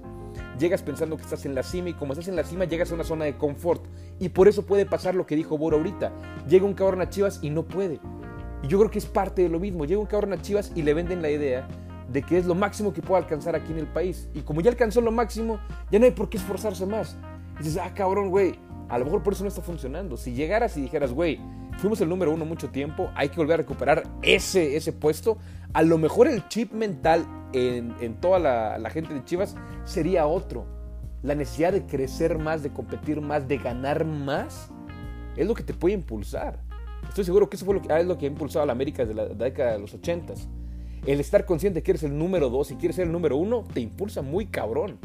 Llegas 0.58 0.82
pensando 0.82 1.16
que 1.16 1.22
estás 1.22 1.46
en 1.46 1.54
la 1.54 1.62
cima 1.62 1.90
y 1.90 1.94
como 1.94 2.12
estás 2.12 2.28
en 2.28 2.36
la 2.36 2.44
cima 2.44 2.64
llegas 2.64 2.90
a 2.90 2.94
una 2.94 3.04
zona 3.04 3.24
de 3.24 3.36
confort. 3.36 3.84
Y 4.20 4.28
por 4.28 4.46
eso 4.46 4.64
puede 4.64 4.86
pasar 4.86 5.14
lo 5.16 5.26
que 5.26 5.34
dijo 5.34 5.58
Boro 5.58 5.78
ahorita. 5.78 6.12
Llega 6.48 6.64
un 6.64 6.74
cabrón 6.74 7.00
a 7.00 7.08
Chivas 7.08 7.40
y 7.42 7.50
no 7.50 7.64
puede. 7.64 7.98
Y 8.62 8.68
yo 8.68 8.78
creo 8.78 8.90
que 8.90 8.98
es 8.98 9.06
parte 9.06 9.42
de 9.42 9.48
lo 9.48 9.58
mismo. 9.58 9.84
Llega 9.84 10.00
un 10.00 10.06
cabrón 10.06 10.32
a 10.32 10.40
Chivas 10.40 10.70
y 10.76 10.82
le 10.82 10.94
venden 10.94 11.22
la 11.22 11.30
idea 11.30 11.66
de 12.08 12.22
que 12.22 12.38
es 12.38 12.46
lo 12.46 12.54
máximo 12.54 12.92
que 12.92 13.02
puede 13.02 13.22
alcanzar 13.22 13.56
aquí 13.56 13.72
en 13.72 13.78
el 13.78 13.88
país. 13.88 14.28
Y 14.32 14.42
como 14.42 14.60
ya 14.60 14.70
alcanzó 14.70 15.00
lo 15.00 15.10
máximo, 15.10 15.58
ya 15.90 15.98
no 15.98 16.04
hay 16.04 16.12
por 16.12 16.28
qué 16.28 16.36
esforzarse 16.36 16.86
más. 16.86 17.16
Y 17.60 17.64
dices, 17.64 17.80
ah, 17.82 17.92
cabrón, 17.94 18.30
güey, 18.30 18.58
a 18.88 18.98
lo 18.98 19.04
mejor 19.04 19.22
por 19.22 19.32
eso 19.32 19.44
no 19.44 19.48
está 19.48 19.62
funcionando. 19.62 20.16
Si 20.16 20.32
llegaras 20.32 20.76
y 20.76 20.82
dijeras, 20.82 21.12
güey, 21.12 21.40
fuimos 21.78 22.00
el 22.00 22.08
número 22.08 22.32
uno 22.32 22.44
mucho 22.44 22.70
tiempo, 22.70 23.10
hay 23.14 23.28
que 23.28 23.36
volver 23.36 23.54
a 23.54 23.56
recuperar 23.58 24.04
ese, 24.22 24.76
ese 24.76 24.92
puesto, 24.92 25.38
a 25.72 25.82
lo 25.82 25.98
mejor 25.98 26.28
el 26.28 26.46
chip 26.48 26.72
mental 26.72 27.26
en, 27.52 28.14
toda 28.20 28.38
la, 28.38 28.78
la, 28.78 28.90
gente 28.90 29.14
de 29.14 29.24
Chivas 29.24 29.56
sería 29.84 30.26
otro. 30.26 30.66
La 31.22 31.34
necesidad 31.34 31.72
de 31.72 31.86
crecer 31.86 32.38
más, 32.38 32.62
de 32.62 32.70
competir 32.70 33.20
más, 33.20 33.48
de 33.48 33.58
ganar 33.58 34.04
más, 34.04 34.70
es 35.36 35.46
lo 35.46 35.54
que 35.54 35.62
te 35.62 35.72
puede 35.74 35.94
impulsar. 35.94 36.58
Estoy 37.08 37.24
seguro 37.24 37.48
que 37.48 37.56
eso 37.56 37.64
fue 37.64 37.74
lo 37.74 37.82
que, 37.82 37.88
es 37.98 38.06
lo 38.06 38.18
que 38.18 38.26
ha 38.26 38.28
impulsado 38.28 38.62
a 38.62 38.66
la 38.66 38.72
América 38.72 39.04
desde 39.04 39.14
la 39.14 39.26
década 39.26 39.72
de 39.72 39.78
los 39.78 39.94
ochentas. 39.94 40.48
El 41.06 41.20
estar 41.20 41.44
consciente 41.44 41.82
que 41.82 41.92
eres 41.92 42.02
el 42.02 42.16
número 42.16 42.50
dos 42.50 42.70
y 42.70 42.76
quieres 42.76 42.96
ser 42.96 43.06
el 43.06 43.12
número 43.12 43.36
uno, 43.36 43.64
te 43.72 43.80
impulsa 43.80 44.22
muy 44.22 44.46
cabrón. 44.46 44.98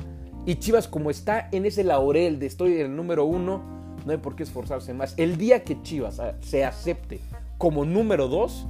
Y 0.45 0.55
Chivas, 0.55 0.87
como 0.87 1.09
está 1.09 1.49
en 1.51 1.65
ese 1.65 1.83
laurel 1.83 2.39
de 2.39 2.47
estoy 2.47 2.75
en 2.75 2.87
el 2.87 2.95
número 2.95 3.25
uno, 3.25 3.61
no 4.05 4.11
hay 4.11 4.17
por 4.17 4.35
qué 4.35 4.43
esforzarse 4.43 4.93
más. 4.93 5.13
El 5.17 5.37
día 5.37 5.63
que 5.63 5.81
Chivas 5.81 6.19
ah, 6.19 6.35
se 6.41 6.65
acepte 6.65 7.19
como 7.57 7.85
número 7.85 8.27
dos, 8.27 8.67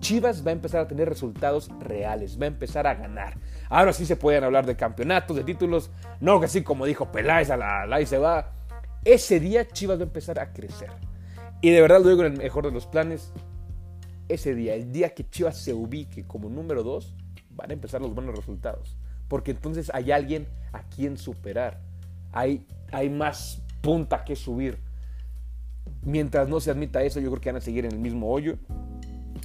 Chivas 0.00 0.46
va 0.46 0.50
a 0.50 0.52
empezar 0.52 0.80
a 0.80 0.88
tener 0.88 1.08
resultados 1.08 1.68
reales, 1.80 2.40
va 2.40 2.44
a 2.44 2.48
empezar 2.48 2.86
a 2.86 2.94
ganar. 2.94 3.38
Ahora 3.68 3.92
sí 3.92 4.06
se 4.06 4.16
pueden 4.16 4.44
hablar 4.44 4.64
de 4.64 4.76
campeonatos, 4.76 5.36
de 5.36 5.44
títulos, 5.44 5.90
no 6.20 6.40
que 6.40 6.46
así 6.46 6.62
como 6.62 6.86
dijo 6.86 7.12
Peláez 7.12 7.50
a 7.50 7.56
la, 7.56 7.86
la 7.86 8.00
y 8.00 8.06
se 8.06 8.18
va. 8.18 8.52
Ese 9.04 9.40
día 9.40 9.68
Chivas 9.68 9.98
va 9.98 10.02
a 10.02 10.06
empezar 10.06 10.38
a 10.38 10.52
crecer. 10.52 10.90
Y 11.60 11.70
de 11.70 11.82
verdad 11.82 12.00
lo 12.00 12.08
digo 12.08 12.24
en 12.24 12.32
el 12.32 12.38
mejor 12.38 12.64
de 12.64 12.72
los 12.72 12.86
planes, 12.86 13.32
ese 14.28 14.54
día, 14.54 14.74
el 14.74 14.92
día 14.92 15.12
que 15.12 15.28
Chivas 15.28 15.58
se 15.58 15.74
ubique 15.74 16.24
como 16.24 16.48
número 16.48 16.82
2, 16.82 17.14
van 17.50 17.70
a 17.70 17.74
empezar 17.74 18.00
los 18.00 18.14
buenos 18.14 18.34
resultados. 18.34 18.96
Porque 19.30 19.52
entonces 19.52 19.92
hay 19.94 20.10
alguien 20.10 20.48
a 20.72 20.82
quien 20.82 21.16
superar. 21.16 21.80
Hay, 22.32 22.66
hay 22.90 23.08
más 23.08 23.62
punta 23.80 24.24
que 24.24 24.34
subir. 24.34 24.78
Mientras 26.02 26.48
no 26.48 26.58
se 26.58 26.72
admita 26.72 27.00
eso, 27.04 27.20
yo 27.20 27.30
creo 27.30 27.40
que 27.40 27.50
van 27.50 27.58
a 27.58 27.60
seguir 27.60 27.84
en 27.84 27.92
el 27.92 28.00
mismo 28.00 28.28
hoyo. 28.28 28.58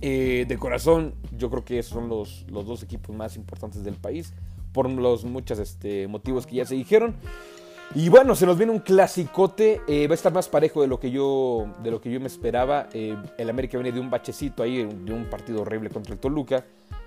Eh, 0.01 0.45
de 0.47 0.57
corazón, 0.57 1.13
yo 1.37 1.51
creo 1.51 1.63
que 1.63 1.83
son 1.83 2.09
los, 2.09 2.47
los, 2.49 2.65
dos 2.65 2.81
equipos 2.81 3.15
más 3.15 3.35
importantes 3.35 3.83
del 3.83 3.93
país, 3.93 4.33
por 4.73 4.89
los 4.89 5.23
muchos 5.23 5.59
este, 5.59 6.07
motivos 6.07 6.47
que 6.47 6.55
ya 6.55 6.65
se 6.65 6.73
dijeron. 6.73 7.15
Y 7.93 8.09
bueno, 8.09 8.33
se 8.33 8.47
nos 8.47 8.57
viene 8.57 8.71
un 8.71 8.79
clasicote, 8.79 9.81
eh, 9.87 10.07
va 10.07 10.13
a 10.13 10.15
estar 10.15 10.33
más 10.33 10.49
parejo 10.49 10.81
de 10.81 10.87
lo 10.87 10.99
que 10.99 11.11
yo, 11.11 11.67
de 11.83 11.91
lo 11.91 12.01
que 12.01 12.11
yo 12.11 12.19
me 12.19 12.25
esperaba. 12.25 12.89
Eh, 12.91 13.15
el 13.37 13.49
América 13.51 13.77
viene 13.77 13.91
de 13.91 13.99
un 13.99 14.09
bachecito 14.09 14.63
ahí, 14.63 14.77
de 14.83 15.13
un 15.13 15.25
partido 15.29 15.61
horrible 15.61 15.91
contra 15.91 16.13
el 16.13 16.19
Toluca. 16.19 16.65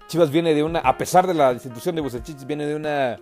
Chivas 0.08 0.30
viene 0.30 0.54
de 0.54 0.62
una, 0.62 0.80
a 0.80 0.96
pesar 0.96 1.26
de 1.26 1.34
la 1.34 1.52
institución 1.52 1.94
de 1.94 2.00
Bucetich, 2.00 2.46
viene 2.46 2.66
de 2.66 2.74
una 2.74 3.18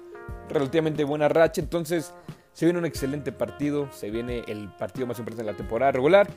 relativamente 0.48 1.02
buena 1.02 1.28
racha. 1.28 1.60
Entonces, 1.60 2.14
se 2.52 2.64
viene 2.64 2.78
un 2.78 2.86
excelente 2.86 3.32
partido, 3.32 3.88
se 3.92 4.08
viene 4.10 4.44
el 4.46 4.68
partido 4.68 5.06
más 5.06 5.18
importante 5.18 5.44
de 5.44 5.52
la 5.52 5.56
temporada 5.56 5.90
regular. 5.90 6.28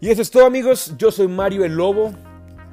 Y 0.00 0.10
eso 0.10 0.20
es 0.20 0.30
todo, 0.30 0.44
amigos. 0.44 0.94
Yo 0.98 1.10
soy 1.10 1.28
Mario 1.28 1.64
el 1.64 1.74
Lobo. 1.74 2.12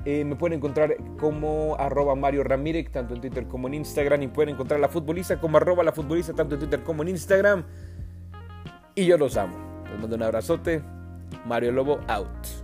Eh, 0.03 0.25
me 0.25 0.35
pueden 0.35 0.57
encontrar 0.57 0.97
como 1.17 1.77
arroba 1.79 2.13
Mario 2.13 2.43
Ramírez, 2.43 2.91
tanto 2.91 3.13
en 3.13 3.21
Twitter 3.21 3.47
como 3.47 3.69
en 3.69 3.75
Instagram. 3.75 4.21
Y 4.23 4.27
pueden 4.27 4.55
encontrar 4.55 4.79
a 4.79 4.81
la 4.81 4.89
futbolista 4.89 5.39
como 5.39 5.55
arroba 5.55 5.81
la 5.83 5.93
futbolista, 5.93 6.33
tanto 6.33 6.55
en 6.55 6.59
Twitter 6.59 6.83
como 6.83 7.03
en 7.03 7.09
Instagram. 7.09 7.63
Y 8.95 9.05
yo 9.05 9.17
los 9.17 9.37
amo. 9.37 9.55
Les 9.89 9.97
mando 9.97 10.17
un 10.17 10.23
abrazote. 10.23 10.83
Mario 11.45 11.71
Lobo 11.71 12.01
out. 12.09 12.62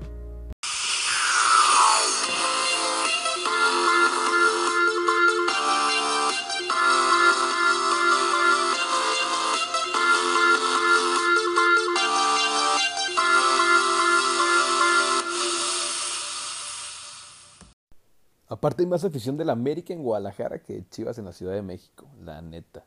Aparte 18.59 18.83
hay 18.83 18.89
más 18.89 19.05
afición 19.05 19.37
del 19.37 19.51
América 19.51 19.93
en 19.93 20.03
Guadalajara 20.03 20.61
que 20.61 20.83
Chivas 20.89 21.17
en 21.17 21.23
la 21.23 21.31
Ciudad 21.31 21.53
de 21.53 21.61
México, 21.61 22.09
la 22.25 22.41
neta. 22.41 22.83